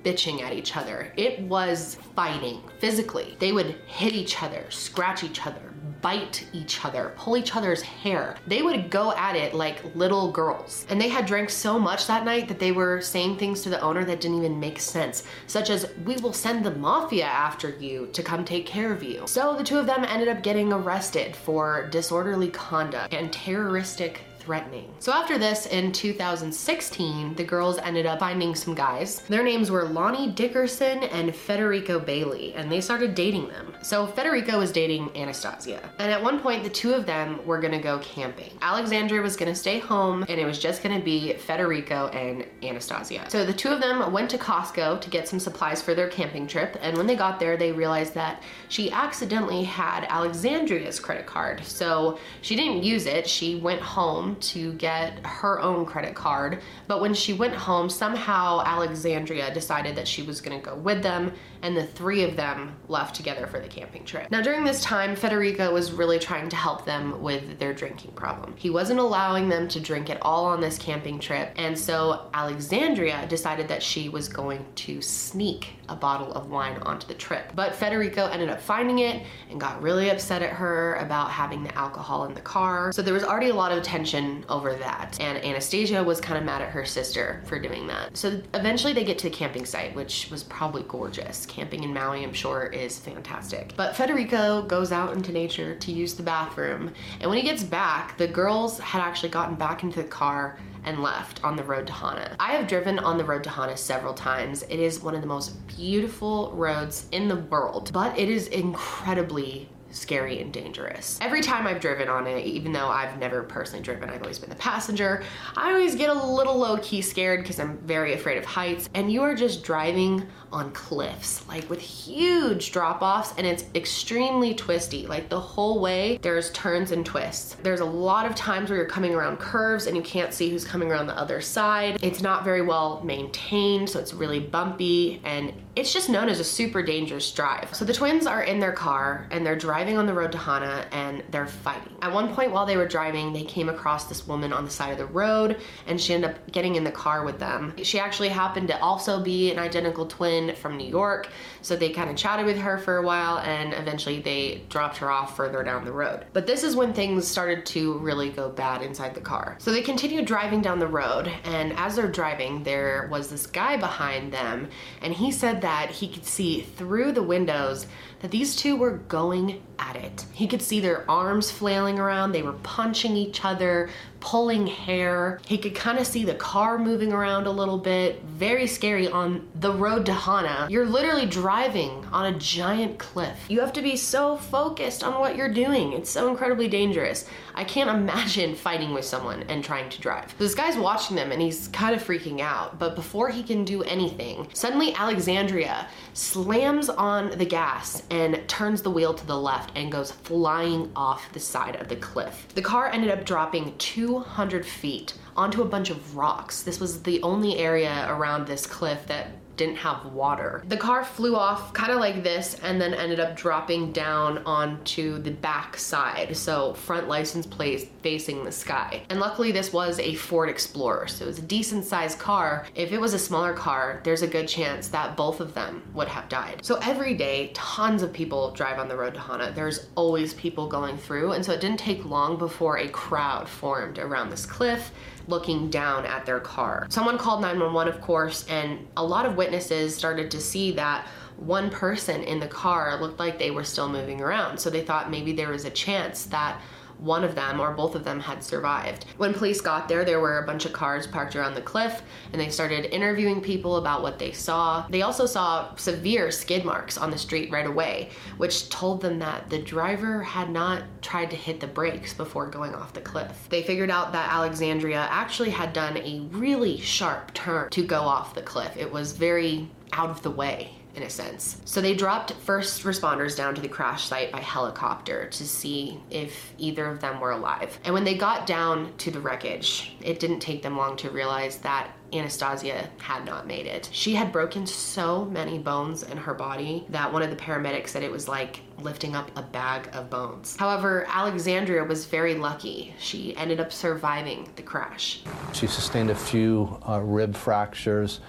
bitching 0.04 0.42
at 0.42 0.54
each 0.54 0.76
other. 0.76 1.14
It 1.16 1.40
was 1.42 1.96
fighting 2.16 2.62
physically. 2.80 3.38
They 3.40 3.52
would 3.52 3.76
hit 3.86 4.14
each 4.14 4.42
other, 4.42 4.66
scratch 4.70 5.24
each 5.24 5.46
other, 5.46 5.71
bite 6.02 6.46
each 6.54 6.84
other, 6.84 7.14
pull 7.16 7.38
each 7.38 7.56
other's 7.56 7.82
hair. 7.82 8.36
They 8.48 8.62
would 8.62 8.90
go 8.90 9.14
at 9.14 9.36
it 9.36 9.54
like 9.54 9.96
little 9.96 10.32
girls. 10.32 10.86
And 10.90 11.00
they 11.00 11.10
had 11.10 11.26
drank 11.26 11.50
so 11.50 11.80
much 11.80 12.08
that 12.08 12.26
night 12.26 12.48
that 12.48 12.60
they 12.60 12.72
were 12.72 13.02
saying 13.02 13.38
things 13.38 13.62
to 13.62 13.70
the 13.70 13.82
owner 13.82 14.04
that 14.06 14.22
didn't 14.22 14.38
even 14.38 14.60
make 14.60 14.80
sense, 14.80 15.24
such 15.48 15.70
as, 15.70 15.92
We 16.06 16.18
will 16.18 16.34
send 16.34 16.66
the 16.66 16.76
mafia 16.76 17.26
after 17.26 17.70
you 17.70 18.08
to 18.14 18.24
come 18.24 18.46
take 18.46 18.66
care 18.66 18.92
of 18.92 19.04
you. 19.04 19.24
So 19.28 19.56
the 19.56 19.64
two 19.64 19.78
of 19.78 19.86
them 19.86 20.04
ended 20.04 20.28
up 20.28 20.44
getting 20.44 20.74
arrested 20.74 21.36
for 21.36 21.88
disorderly 21.90 22.50
conduct 22.50 23.14
and 23.14 23.32
terroristic 23.32 24.22
threatening. 24.42 24.92
So 25.00 25.12
after 25.12 25.38
this, 25.38 25.68
in 25.68 25.92
2016, 25.92 27.36
the 27.36 27.44
girls 27.44 27.78
ended 27.78 28.06
up 28.06 28.20
finding 28.20 28.56
some 28.56 28.74
guys. 28.74 29.20
Their 29.22 29.44
names 29.44 29.70
were 29.70 29.86
Lonnie 29.86 30.32
Dickerson 30.32 31.04
and 31.04 31.36
Federico 31.36 32.00
Bailey, 32.00 32.54
and 32.56 32.72
they 32.72 32.82
started 32.82 33.14
dating 33.14 33.48
them. 33.50 33.74
So 33.84 34.08
Federico 34.08 34.58
was 34.58 34.72
dating 34.72 35.16
Anastasia. 35.16 35.92
And 36.00 36.12
at 36.12 36.22
one 36.22 36.40
point, 36.40 36.64
the 36.64 36.70
two 36.70 36.94
of 36.94 37.06
them 37.06 37.46
were 37.46 37.60
gonna 37.60 37.82
go 37.82 38.00
camping. 38.00 38.52
Alexandria 38.62 39.22
was 39.22 39.36
gonna 39.36 39.56
stay 39.56 39.80
home, 39.80 40.26
and 40.28 40.40
it 40.40 40.46
was 40.46 40.60
just 40.60 40.82
gonna 40.82 41.00
be 41.00 41.34
Federico 41.34 42.08
and 42.08 42.46
Anastasia. 42.64 43.30
So 43.30 43.46
the 43.46 43.54
two 43.54 43.70
of 43.70 43.80
them 43.80 44.12
went 44.12 44.30
to 44.32 44.38
Costco 44.38 45.02
to 45.02 45.10
get 45.10 45.28
some 45.28 45.40
supplies 45.40 45.82
for 45.82 45.94
their 45.94 46.08
camping 46.08 46.48
trip, 46.48 46.78
and 46.82 46.98
when 46.98 47.06
they 47.06 47.16
got 47.16 47.40
there, 47.40 47.58
they 47.58 47.72
realized 47.72 48.16
that 48.16 48.42
she 48.70 48.92
accidentally 48.92 49.64
had 49.64 50.06
Alexandria's 50.06 51.00
credit 51.00 51.26
card. 51.26 51.64
So 51.64 52.18
she 52.42 52.56
didn't 52.56 52.84
use 52.84 53.06
it, 53.06 53.28
she 53.28 53.56
went 53.56 53.82
home 53.82 54.31
to 54.40 54.74
get 54.74 55.26
her 55.26 55.60
own 55.60 55.86
credit 55.86 56.16
card. 56.16 56.62
But 56.88 57.02
when 57.02 57.14
she 57.14 57.34
went 57.34 57.54
home, 57.54 57.90
somehow 57.90 58.62
Alexandria 58.66 59.54
decided 59.54 59.96
that 59.96 60.08
she 60.08 60.24
was 60.24 60.42
gonna 60.42 60.60
go 60.60 60.76
with 60.76 61.04
them, 61.04 61.34
and 61.64 61.76
the 61.76 61.86
three 61.86 62.24
of 62.24 62.36
them 62.36 62.76
left 62.88 63.16
together 63.16 63.48
for 63.48 63.60
the 63.60 63.68
camping 63.68 64.06
trip. 64.06 64.30
Now, 64.30 64.42
during 64.42 64.64
this 64.64 64.82
time, 64.84 65.16
Federico 65.16 65.74
was 65.74 65.92
really 65.92 66.20
trying 66.20 66.50
to 66.50 66.56
help 66.56 66.86
them 66.86 67.22
with 67.22 67.60
their 67.60 67.74
drinking 67.74 68.12
problem. 68.12 68.54
He 68.58 68.70
wasn't 68.70 69.00
allowing 69.00 69.50
them 69.50 69.68
to 69.70 69.80
drink 69.80 70.10
at 70.10 70.22
all 70.22 70.46
on 70.46 70.62
this 70.62 70.78
camping 70.78 71.20
trip, 71.20 71.52
and 71.56 71.78
so 71.78 72.30
Alexandria 72.34 73.26
decided 73.28 73.68
that 73.68 73.82
she 73.82 74.10
was 74.10 74.28
going 74.28 74.66
to 74.76 75.02
sneak 75.02 75.70
a 75.90 75.96
bottle 75.96 76.32
of 76.34 76.50
wine 76.50 76.78
onto 76.84 77.08
the 77.08 77.14
trip. 77.14 77.52
But 77.56 77.76
Federico 77.76 78.28
ended 78.28 78.50
up 78.50 78.62
finding 78.62 79.00
it 79.00 79.26
and 79.50 79.60
got 79.60 79.82
really 79.82 80.10
upset 80.10 80.42
at 80.42 80.52
her 80.52 80.96
about 80.96 81.32
having 81.32 81.64
the 81.64 81.76
alcohol 81.76 82.26
in 82.26 82.34
the 82.34 82.42
car. 82.42 82.92
So 82.94 83.02
there 83.02 83.14
was 83.14 83.24
already 83.24 83.50
a 83.50 83.54
lot 83.56 83.72
of 83.72 83.84
tension 83.84 84.02
tension 84.02 84.46
over 84.50 84.76
that. 84.76 85.18
And 85.20 85.44
Anastasia 85.44 86.04
was 86.04 86.20
kind 86.20 86.38
of 86.38 86.44
mad 86.44 86.62
at 86.62 86.70
her 86.70 86.86
sister 86.86 87.42
for 87.46 87.60
doing 87.60 87.88
that. 87.88 88.16
So 88.18 88.42
eventually 88.54 88.94
they 88.94 89.04
get 89.04 89.18
to 89.20 89.30
the 89.30 89.36
camping 89.36 89.66
site, 89.66 89.96
which 89.96 90.30
was 90.32 90.44
probably 90.44 90.84
gorgeous. 90.88 91.46
Camping 91.52 91.84
in 91.84 91.94
Maui, 91.94 92.24
I'm 92.24 92.32
sure, 92.32 92.68
is 92.68 92.98
fantastic. 92.98 93.74
But 93.76 93.94
Federico 93.94 94.62
goes 94.62 94.94
out 94.94 95.12
into 95.12 95.34
nature 95.34 95.76
to 95.76 95.92
use 95.92 96.14
the 96.14 96.24
bathroom. 96.24 96.94
And 97.20 97.30
when 97.30 97.38
he 97.38 97.44
gets 97.44 97.62
back, 97.62 98.18
the 98.18 98.26
girls 98.26 98.80
had 98.80 99.02
actually 99.02 99.30
gotten 99.30 99.56
back 99.56 99.84
into 99.84 100.02
the 100.02 100.08
car 100.08 100.58
and 100.86 101.04
left 101.04 101.44
on 101.44 101.58
the 101.58 101.64
road 101.66 101.88
to 101.88 101.92
Hana. 101.94 102.38
I 102.40 102.54
have 102.54 102.70
driven 102.70 103.00
on 103.00 103.18
the 103.18 103.26
road 103.26 103.44
to 103.44 103.50
Hana 103.50 103.76
several 103.76 104.14
times. 104.14 104.64
It 104.70 104.80
is 104.80 105.02
one 105.02 105.14
of 105.14 105.20
the 105.20 105.28
most 105.28 105.68
beautiful 105.68 106.54
roads 106.54 107.08
in 107.12 107.28
the 107.28 107.36
world, 107.36 107.92
but 107.92 108.18
it 108.18 108.30
is 108.30 108.48
incredibly 108.48 109.68
scary 109.94 110.40
and 110.42 110.52
dangerous. 110.52 111.20
Every 111.22 111.42
time 111.42 111.68
I've 111.68 111.80
driven 111.80 112.08
on 112.08 112.28
it, 112.28 112.46
even 112.46 112.72
though 112.72 112.88
I've 112.88 113.18
never 113.20 113.44
personally 113.44 113.84
driven, 113.84 114.10
I've 114.10 114.22
always 114.22 114.40
been 114.40 114.50
the 114.50 114.56
passenger, 114.56 115.24
I 115.56 115.72
always 115.72 115.96
get 115.96 116.10
a 116.10 116.14
little 116.14 116.58
low 116.58 116.78
key 116.78 117.02
scared 117.02 117.42
because 117.42 117.60
I'm 117.60 117.78
very 117.80 118.14
afraid 118.14 118.38
of 118.38 118.46
heights. 118.46 118.90
And 118.94 119.12
you 119.12 119.22
are 119.22 119.36
just 119.36 119.64
driving 119.64 120.28
on 120.52 120.72
cliffs, 120.72 121.48
like 121.48 121.70
with 121.70 121.80
huge 121.80 122.72
drop 122.72 123.02
offs, 123.02 123.34
and 123.38 123.48
it's 123.48 123.66
extremely 123.76 124.54
twisty. 124.54 125.08
Like 125.08 125.30
the 125.30 125.40
whole 125.40 125.80
way, 125.80 126.20
there's 126.22 126.52
turns 126.52 126.92
and 126.92 127.06
twists. 127.06 127.56
There's 127.64 127.80
a 127.80 127.86
lot 127.86 128.26
of 128.26 128.36
times 128.36 128.70
where 128.70 128.78
you're 128.78 128.88
coming 128.88 129.16
around 129.16 129.38
curves 129.40 129.88
and 129.88 129.96
you 129.96 130.04
can't 130.04 130.34
see 130.34 130.50
who's 130.50 130.66
coming 130.66 130.92
around 130.92 131.08
the 131.08 131.18
other 131.18 131.42
side. 131.42 132.04
It's 132.04 132.22
not 132.22 132.44
very 132.44 132.62
well 132.62 133.02
maintained, 133.04 133.90
so 133.90 134.00
it's 134.00 134.14
really 134.14 134.40
bumpy 134.40 135.22
and 135.24 135.54
it's 135.76 135.94
just 135.94 136.10
known 136.10 136.28
as 136.28 136.40
a 136.40 136.44
super 136.44 136.84
dangerous 136.84 137.32
drive. 137.32 137.74
So 137.74 137.86
the 137.86 137.94
twins 137.94 138.28
are 138.28 138.44
in 138.44 138.60
their 138.60 138.74
car 138.74 139.28
and 139.32 139.46
they're 139.46 139.56
driving 139.56 139.98
on 139.98 140.06
the 140.06 140.14
road 140.14 140.34
to 140.34 140.38
Hana 140.38 140.86
and 140.92 141.24
they're 141.32 141.48
fighting. 141.48 141.96
At 142.02 142.12
one 142.12 142.34
point 142.36 142.52
while 142.52 142.66
they 142.66 142.76
were 142.76 142.88
driving, 142.88 143.32
they 143.32 143.44
came 143.44 143.70
across 143.70 144.06
this 144.06 144.28
woman 144.28 144.52
on 144.52 144.66
the 144.66 144.72
side 144.72 144.92
of 144.92 144.98
the 144.98 145.06
road 145.06 145.62
and 145.88 146.00
she 146.00 146.14
ended 146.14 146.32
up 146.32 146.52
getting 146.52 146.76
in 146.76 146.84
the 146.84 146.92
car 146.92 147.24
with 147.24 147.40
them. 147.40 147.74
She 147.84 148.00
actually 148.00 148.30
happened 148.30 148.68
to 148.68 148.80
also 148.82 149.24
be 149.24 149.50
an 149.52 149.60
identical 149.60 150.06
twin 150.06 150.41
from 150.56 150.78
New 150.78 150.88
York, 150.88 151.30
so 151.62 151.76
they 151.76 151.90
kind 151.90 152.10
of 152.10 152.16
chatted 152.16 152.46
with 152.46 152.58
her 152.58 152.78
for 152.78 152.98
a 152.98 153.02
while 153.02 153.40
and 153.40 153.74
eventually 153.74 154.20
they 154.20 154.62
dropped 154.70 154.98
her 154.98 155.12
off 155.12 155.36
further 155.36 155.64
down 155.64 155.86
the 155.86 155.92
road. 155.92 156.26
But 156.34 156.48
this 156.48 156.64
is 156.64 156.76
when 156.76 156.94
things 156.94 157.28
started 157.28 157.66
to 157.68 157.98
really 158.00 158.30
go 158.30 158.50
bad 158.50 158.82
inside 158.82 159.14
the 159.14 159.22
car. 159.22 159.56
So 159.60 159.72
they 159.72 159.82
continued 159.82 160.26
driving 160.26 160.62
down 160.62 160.80
the 160.80 160.88
road 160.88 161.32
and 161.44 161.74
as 161.74 161.96
they're 161.96 162.08
driving, 162.08 162.64
there 162.64 163.08
was 163.12 163.30
this 163.30 163.46
guy 163.46 163.78
behind 163.78 164.32
them 164.32 164.70
and 165.02 165.14
he 165.14 165.32
said 165.32 165.62
that 165.62 165.92
he 165.92 166.08
could 166.08 166.26
see 166.26 166.62
through 166.62 167.12
the 167.12 167.24
windows 167.24 167.88
that 168.22 168.32
these 168.32 168.56
two 168.56 168.76
were 168.76 168.98
going 168.98 169.62
at 169.80 169.96
it. 169.96 170.26
He 170.34 170.48
could 170.48 170.62
see 170.62 170.80
their 170.80 171.10
arms 171.10 171.52
flailing 171.52 172.00
around, 172.00 172.32
they 172.32 172.44
were 172.44 172.54
punching 172.54 173.18
each 173.18 173.44
other, 173.44 173.90
pulling 174.22 174.68
hair. 174.68 175.42
He 175.46 175.58
could 175.58 175.76
kind 175.76 175.98
of 175.98 176.08
see 176.08 176.24
the 176.24 176.36
car 176.36 176.78
moving 176.78 177.12
around 177.12 177.48
a 177.48 177.52
little 177.52 177.80
bit. 177.80 178.22
Very 178.24 178.68
scary 178.68 179.08
on 179.08 179.50
the 179.56 179.74
road 179.74 180.06
to 180.06 180.14
Hana. 180.14 180.68
You're 180.70 180.86
literally 180.86 181.26
driving 181.26 182.06
on 182.12 182.34
a 182.34 182.38
giant 182.38 183.00
cliff. 183.00 183.38
You 183.50 183.60
have 183.60 183.74
to 183.74 183.82
be 183.82 183.98
so 183.98 184.38
focused 184.38 185.04
on 185.04 185.20
what 185.20 185.36
you're 185.36 185.52
doing. 185.52 185.94
It's 185.94 186.10
so 186.10 186.30
incredibly 186.30 186.68
dangerous. 186.68 187.28
I 187.56 187.64
can't 187.64 187.90
imagine 187.90 188.56
fighting 188.56 188.94
with 188.94 189.06
someone 189.06 189.44
and 189.44 189.64
trying 189.64 189.90
to 189.90 190.00
drive. 190.00 190.38
This 190.38 190.56
guy's 190.56 190.78
watching 190.78 191.16
them 191.16 191.32
and 191.32 191.42
he's 191.42 191.68
kind 191.70 191.96
of 191.96 192.04
freaking 192.04 192.40
out, 192.40 192.78
but 192.78 192.96
before 192.96 193.30
he 193.30 193.44
can 193.44 193.66
do 193.66 193.82
anything, 193.84 194.48
suddenly 194.54 194.94
Alexandria 194.94 195.88
slams 196.14 196.90
on 196.90 197.32
the 197.38 197.46
gas 197.46 198.04
and 198.12 198.44
turns 198.48 198.82
the 198.82 198.92
wheel 198.92 199.14
to 199.14 199.26
the 199.26 199.38
left 199.38 199.72
and 199.76 199.92
goes 199.92 200.12
flying 200.12 200.92
off 200.98 201.32
the 201.32 201.40
side 201.40 201.78
of 201.78 201.88
the 201.88 201.96
cliff. 201.96 202.46
The 202.54 202.62
car 202.62 202.90
ended 202.90 203.10
up 203.10 203.26
dropping 203.26 203.78
200 203.78 204.66
feet 204.66 205.14
onto 205.36 205.62
a 205.62 205.66
bunch 205.66 205.90
of 205.90 206.18
rocks. 206.18 206.62
This 206.62 206.82
was 206.82 207.04
the 207.04 207.24
only 207.24 207.58
area 207.58 208.06
around 208.10 208.46
this 208.46 208.68
cliff 208.68 209.08
that 209.08 209.28
didn't 209.62 209.78
have 209.78 210.06
water. 210.08 210.64
The 210.68 210.78
car 210.78 211.06
flew 211.06 211.36
off 211.36 211.72
kind 211.74 211.92
of 211.92 212.00
like 212.00 212.24
this 212.24 212.56
and 212.64 212.82
then 212.82 212.96
ended 212.96 213.20
up 213.20 213.36
dropping 213.36 213.92
down 213.92 214.40
onto 214.40 215.20
the 215.20 215.30
back 215.30 215.78
side. 215.78 216.36
So 216.36 216.74
front 216.74 217.08
license 217.08 217.46
plate 217.46 217.92
facing 218.02 218.44
the 218.44 218.52
sky. 218.52 219.04
And 219.10 219.20
luckily 219.20 219.52
this 219.52 219.72
was 219.72 220.00
a 220.00 220.16
Ford 220.16 220.50
Explorer. 220.50 221.08
So 221.08 221.26
it 221.26 221.28
was 221.28 221.38
a 221.38 221.44
decent 221.44 221.86
sized 221.86 222.18
car. 222.18 222.66
If 222.74 222.92
it 222.92 223.00
was 223.00 223.14
a 223.14 223.20
smaller 223.20 223.54
car, 223.54 224.02
there's 224.04 224.24
a 224.24 224.28
good 224.28 224.48
chance 224.48 224.88
that 224.88 225.16
both 225.16 225.40
of 225.40 225.54
them 225.54 225.84
would 225.94 226.08
have 226.08 226.28
died. 226.28 226.66
So 226.66 226.80
every 226.82 227.14
day, 227.14 227.52
tons 227.54 228.02
of 228.02 228.12
people 228.12 228.50
drive 228.52 228.80
on 228.80 228.88
the 228.88 228.98
road 228.98 229.14
to 229.14 229.20
Hana. 229.20 229.52
There's 229.54 229.90
always 229.94 230.34
people 230.34 230.68
going 230.68 230.98
through. 230.98 231.34
And 231.34 231.46
so 231.46 231.52
it 231.52 231.62
didn't 231.62 231.80
take 231.80 232.04
long 232.04 232.36
before 232.40 232.80
a 232.80 232.90
crowd 232.90 233.48
formed 233.48 234.00
around 234.00 234.32
this 234.32 234.48
cliff 234.48 234.92
looking 235.28 235.70
down 235.70 236.06
at 236.06 236.26
their 236.26 236.40
car. 236.40 236.88
Someone 236.90 237.18
called 237.18 237.42
911, 237.42 237.94
of 237.94 238.02
course, 238.02 238.46
and 238.48 238.88
a 238.98 239.04
lot 239.04 239.26
of 239.26 239.36
witnesses 239.36 239.96
started 239.96 240.32
to 240.32 240.40
see 240.40 240.72
that 240.74 241.08
one 241.38 241.70
person 241.70 242.22
in 242.24 242.40
the 242.40 242.48
car 242.48 243.00
looked 243.02 243.20
like 243.20 243.40
they 243.40 243.52
were 243.52 243.64
still 243.64 243.90
moving 243.90 244.22
around. 244.22 244.60
So 244.60 244.70
they 244.70 244.84
thought 244.84 245.10
maybe 245.10 245.34
there 245.34 245.50
was 245.50 245.66
a 245.66 245.72
chance 245.72 246.26
that 246.26 246.62
one 247.02 247.24
of 247.24 247.36
them 247.36 247.60
or 247.60 247.72
both 247.72 247.96
of 247.96 248.04
them 248.04 248.20
had 248.20 248.44
survived. 248.44 249.06
When 249.18 249.34
police 249.34 249.60
got 249.60 249.88
there, 249.88 250.06
there 250.06 250.20
were 250.20 250.40
a 250.40 250.46
bunch 250.46 250.66
of 250.66 250.74
cars 250.74 251.08
parked 251.08 251.36
around 251.36 251.56
the 251.56 251.62
cliff 251.62 252.02
and 252.32 252.40
they 252.40 252.50
started 252.50 252.94
interviewing 252.94 253.42
people 253.42 253.78
about 253.78 254.02
what 254.02 254.20
they 254.20 254.32
saw. 254.32 254.86
They 254.90 255.02
also 255.02 255.26
saw 255.26 255.76
severe 255.76 256.32
skid 256.32 256.64
marks 256.64 256.98
on 256.98 257.12
the 257.12 257.18
street 257.18 257.52
right 257.52 257.66
away, 257.66 258.12
which 258.38 258.70
told 258.70 259.02
them 259.02 259.20
that 259.20 259.50
the 259.50 259.60
driver 259.60 260.22
had 260.22 260.50
not 260.50 260.84
tried 261.02 261.32
to 261.32 261.36
hit 261.36 261.60
the 261.60 261.68
brakes 261.68 262.14
before 262.14 262.48
going 262.48 262.76
off 262.76 262.94
the 262.94 263.02
cliff. 263.02 263.48
They 263.50 263.64
figured 263.64 263.90
out 263.90 264.12
that 264.14 264.32
Alexandria 264.32 265.08
actually 265.10 265.50
had 265.50 265.74
done 265.74 265.98
a 265.98 266.28
really 266.32 266.80
sharp 266.80 267.34
turn 267.34 267.70
to 267.72 267.84
go 267.84 268.02
off 268.02 268.36
the 268.36 268.42
cliff. 268.42 268.78
It 268.78 268.92
was 268.92 269.14
very 269.14 269.70
out 269.94 270.10
of 270.10 270.22
the 270.22 270.32
way 270.32 270.81
in 270.96 271.04
a 271.04 271.10
sense. 271.10 271.62
So 271.66 271.82
they 271.82 271.96
dropped 271.96 272.34
first 272.34 272.84
responders 272.84 273.36
down 273.36 273.56
to 273.56 273.62
the 273.62 273.68
crash 273.68 274.06
site 274.06 274.32
by 274.32 274.40
helicopter 274.40 275.28
to 275.28 275.48
see 275.48 276.02
if 276.10 276.54
either 276.58 276.86
of 276.86 277.00
them 277.00 277.20
were 277.20 277.32
alive. 277.32 277.80
And 277.84 277.94
when 277.94 278.04
they 278.04 278.16
got 278.16 278.46
down 278.46 278.94
to 279.00 279.12
the 279.12 279.20
wreckage, 279.20 279.96
it 280.02 280.20
didn't 280.20 280.40
take 280.40 280.62
them 280.62 280.78
long 280.78 280.98
to 280.98 281.10
realize 281.10 281.58
that 281.60 281.92
Anastasia 282.14 282.90
had 282.98 283.26
not 283.26 283.48
made 283.48 283.66
it. 283.66 283.90
She 283.94 284.16
had 284.16 284.34
broken 284.34 284.68
so 284.68 285.26
many 285.26 285.58
bones 285.58 286.04
in 286.04 286.18
her 286.18 286.34
body 286.34 286.86
that 286.90 287.12
one 287.12 287.22
of 287.22 287.30
the 287.30 287.38
paramedics 287.38 287.90
said 287.90 288.04
it 288.04 288.12
was 288.12 288.28
like 288.28 288.60
lifting 288.80 289.16
up 289.16 289.32
a 289.38 289.42
bag 289.42 289.90
of 289.94 290.10
bones. 290.10 290.58
However, 290.58 291.06
Alexandria 291.08 291.84
was 291.84 292.06
very 292.06 292.36
lucky. 292.36 292.94
She 293.00 293.36
ended 293.38 293.62
up 293.62 293.72
surviving 293.72 294.50
the 294.58 294.62
crash. 294.62 295.22
She 295.54 295.68
sustained 295.68 296.10
a 296.10 296.16
few 296.16 296.78
uh, 296.88 297.00
rib 297.00 297.36
fractures. 297.36 298.20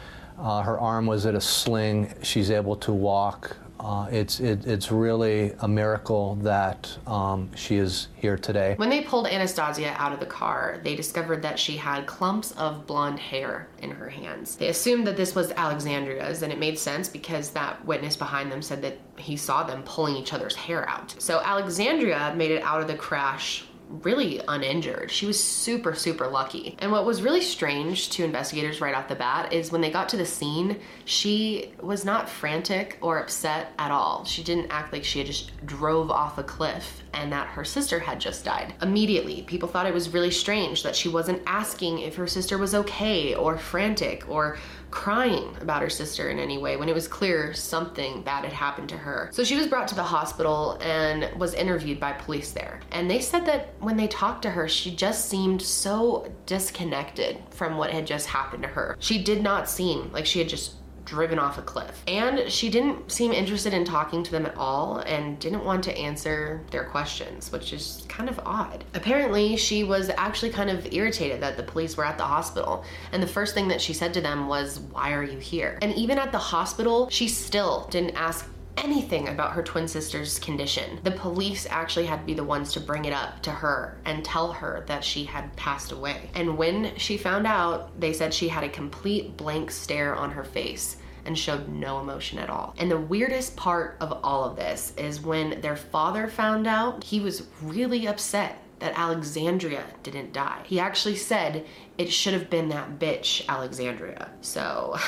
Uh, 0.42 0.60
her 0.60 0.78
arm 0.78 1.06
was 1.06 1.24
at 1.24 1.36
a 1.36 1.40
sling. 1.40 2.12
She's 2.22 2.50
able 2.50 2.74
to 2.76 2.92
walk. 2.92 3.56
Uh, 3.78 4.08
it's 4.12 4.38
it, 4.38 4.64
it's 4.64 4.92
really 4.92 5.52
a 5.60 5.68
miracle 5.68 6.36
that 6.36 6.96
um, 7.06 7.50
she 7.56 7.76
is 7.76 8.08
here 8.14 8.36
today. 8.36 8.74
When 8.76 8.88
they 8.88 9.02
pulled 9.02 9.26
Anastasia 9.26 9.94
out 9.98 10.12
of 10.12 10.20
the 10.20 10.26
car, 10.26 10.80
they 10.84 10.94
discovered 10.94 11.42
that 11.42 11.58
she 11.58 11.76
had 11.76 12.06
clumps 12.06 12.52
of 12.52 12.86
blonde 12.86 13.18
hair 13.18 13.68
in 13.78 13.90
her 13.90 14.08
hands. 14.08 14.54
They 14.54 14.68
assumed 14.68 15.06
that 15.08 15.16
this 15.16 15.34
was 15.34 15.50
Alexandria's, 15.52 16.42
and 16.42 16.52
it 16.52 16.60
made 16.60 16.78
sense 16.78 17.08
because 17.08 17.50
that 17.50 17.84
witness 17.84 18.16
behind 18.16 18.52
them 18.52 18.62
said 18.62 18.82
that 18.82 18.98
he 19.16 19.36
saw 19.36 19.64
them 19.64 19.82
pulling 19.84 20.16
each 20.16 20.32
other's 20.32 20.54
hair 20.54 20.88
out. 20.88 21.16
So 21.18 21.40
Alexandria 21.40 22.34
made 22.36 22.52
it 22.52 22.62
out 22.62 22.80
of 22.80 22.86
the 22.86 22.94
crash 22.94 23.64
really 24.00 24.40
uninjured. 24.48 25.10
She 25.10 25.26
was 25.26 25.42
super, 25.42 25.94
super 25.94 26.26
lucky. 26.26 26.76
And 26.78 26.90
what 26.90 27.04
was 27.04 27.22
really 27.22 27.42
strange 27.42 28.10
to 28.10 28.24
investigators 28.24 28.80
right 28.80 28.94
off 28.94 29.08
the 29.08 29.14
bat 29.14 29.52
is 29.52 29.70
when 29.70 29.80
they 29.80 29.90
got 29.90 30.08
to 30.10 30.16
the 30.16 30.24
scene, 30.24 30.80
she 31.04 31.72
was 31.80 32.04
not 32.04 32.28
frantic 32.28 32.98
or 33.00 33.18
upset 33.18 33.72
at 33.78 33.90
all. 33.90 34.24
She 34.24 34.42
didn't 34.42 34.70
act 34.70 34.92
like 34.92 35.04
she 35.04 35.18
had 35.18 35.26
just 35.26 35.50
drove 35.66 36.10
off 36.10 36.38
a 36.38 36.42
cliff 36.42 37.02
and 37.12 37.30
that 37.32 37.48
her 37.48 37.64
sister 37.64 37.98
had 37.98 38.18
just 38.18 38.44
died. 38.44 38.74
Immediately, 38.80 39.42
people 39.42 39.68
thought 39.68 39.86
it 39.86 39.94
was 39.94 40.08
really 40.14 40.30
strange 40.30 40.82
that 40.82 40.96
she 40.96 41.08
wasn't 41.08 41.42
asking 41.46 41.98
if 41.98 42.16
her 42.16 42.26
sister 42.26 42.56
was 42.56 42.74
okay 42.74 43.34
or 43.34 43.58
frantic 43.58 44.28
or 44.28 44.56
crying 44.92 45.56
about 45.60 45.82
her 45.82 45.90
sister 45.90 46.30
in 46.30 46.38
any 46.38 46.58
way 46.58 46.76
when 46.76 46.88
it 46.88 46.94
was 46.94 47.08
clear 47.08 47.52
something 47.52 48.22
bad 48.22 48.44
had 48.44 48.52
happened 48.52 48.88
to 48.90 48.96
her. 48.96 49.30
So 49.32 49.42
she 49.42 49.56
was 49.56 49.66
brought 49.66 49.88
to 49.88 49.94
the 49.96 50.02
hospital 50.02 50.78
and 50.80 51.28
was 51.40 51.54
interviewed 51.54 51.98
by 51.98 52.12
police 52.12 52.52
there. 52.52 52.78
And 52.92 53.10
they 53.10 53.18
said 53.20 53.46
that 53.46 53.74
when 53.80 53.96
they 53.96 54.06
talked 54.06 54.42
to 54.42 54.50
her, 54.50 54.68
she 54.68 54.94
just 54.94 55.28
seemed 55.28 55.62
so 55.62 56.30
disconnected 56.46 57.38
from 57.50 57.78
what 57.78 57.90
had 57.90 58.06
just 58.06 58.26
happened 58.26 58.62
to 58.62 58.68
her. 58.68 58.96
She 59.00 59.24
did 59.24 59.42
not 59.42 59.68
seem 59.68 60.12
like 60.12 60.26
she 60.26 60.38
had 60.38 60.48
just 60.48 60.74
driven 61.04 61.38
off 61.38 61.58
a 61.58 61.62
cliff. 61.62 62.02
And 62.06 62.50
she 62.50 62.70
didn't 62.70 63.10
seem 63.10 63.32
interested 63.32 63.72
in 63.72 63.84
talking 63.84 64.22
to 64.22 64.30
them 64.30 64.46
at 64.46 64.56
all 64.56 64.98
and 64.98 65.38
didn't 65.38 65.64
want 65.64 65.84
to 65.84 65.96
answer 65.96 66.62
their 66.70 66.84
questions, 66.84 67.50
which 67.52 67.72
is 67.72 68.04
kind 68.08 68.28
of 68.28 68.40
odd. 68.44 68.84
Apparently, 68.94 69.56
she 69.56 69.84
was 69.84 70.10
actually 70.16 70.50
kind 70.50 70.70
of 70.70 70.92
irritated 70.92 71.40
that 71.40 71.56
the 71.56 71.62
police 71.62 71.96
were 71.96 72.04
at 72.04 72.18
the 72.18 72.24
hospital. 72.24 72.84
And 73.12 73.22
the 73.22 73.26
first 73.26 73.54
thing 73.54 73.68
that 73.68 73.80
she 73.80 73.92
said 73.92 74.14
to 74.14 74.20
them 74.20 74.48
was, 74.48 74.80
Why 74.80 75.12
are 75.12 75.24
you 75.24 75.38
here? 75.38 75.78
And 75.82 75.94
even 75.94 76.18
at 76.18 76.32
the 76.32 76.38
hospital, 76.38 77.08
she 77.10 77.28
still 77.28 77.88
didn't 77.90 78.16
ask 78.16 78.48
anything 78.76 79.28
about 79.28 79.52
her 79.52 79.62
twin 79.62 79.86
sister's 79.88 80.38
condition. 80.38 81.00
The 81.02 81.10
police 81.10 81.66
actually 81.68 82.06
had 82.06 82.20
to 82.20 82.26
be 82.26 82.34
the 82.34 82.44
ones 82.44 82.72
to 82.72 82.80
bring 82.80 83.04
it 83.04 83.12
up 83.12 83.42
to 83.42 83.50
her 83.50 83.98
and 84.04 84.24
tell 84.24 84.52
her 84.52 84.84
that 84.86 85.04
she 85.04 85.24
had 85.24 85.54
passed 85.56 85.92
away. 85.92 86.30
And 86.34 86.56
when 86.56 86.96
she 86.96 87.16
found 87.16 87.46
out, 87.46 87.98
they 88.00 88.12
said 88.12 88.32
she 88.32 88.48
had 88.48 88.64
a 88.64 88.68
complete 88.68 89.36
blank 89.36 89.70
stare 89.70 90.14
on 90.14 90.30
her 90.30 90.44
face 90.44 90.96
and 91.24 91.38
showed 91.38 91.68
no 91.68 92.00
emotion 92.00 92.38
at 92.38 92.50
all. 92.50 92.74
And 92.78 92.90
the 92.90 92.98
weirdest 92.98 93.56
part 93.56 93.96
of 94.00 94.12
all 94.24 94.44
of 94.44 94.56
this 94.56 94.92
is 94.96 95.20
when 95.20 95.60
their 95.60 95.76
father 95.76 96.26
found 96.28 96.66
out, 96.66 97.04
he 97.04 97.20
was 97.20 97.46
really 97.62 98.06
upset 98.06 98.58
that 98.80 98.98
Alexandria 98.98 99.84
didn't 100.02 100.32
die. 100.32 100.62
He 100.64 100.80
actually 100.80 101.14
said 101.14 101.64
it 101.98 102.12
should 102.12 102.32
have 102.32 102.50
been 102.50 102.68
that 102.70 102.98
bitch, 102.98 103.46
Alexandria. 103.48 104.30
So. 104.40 104.98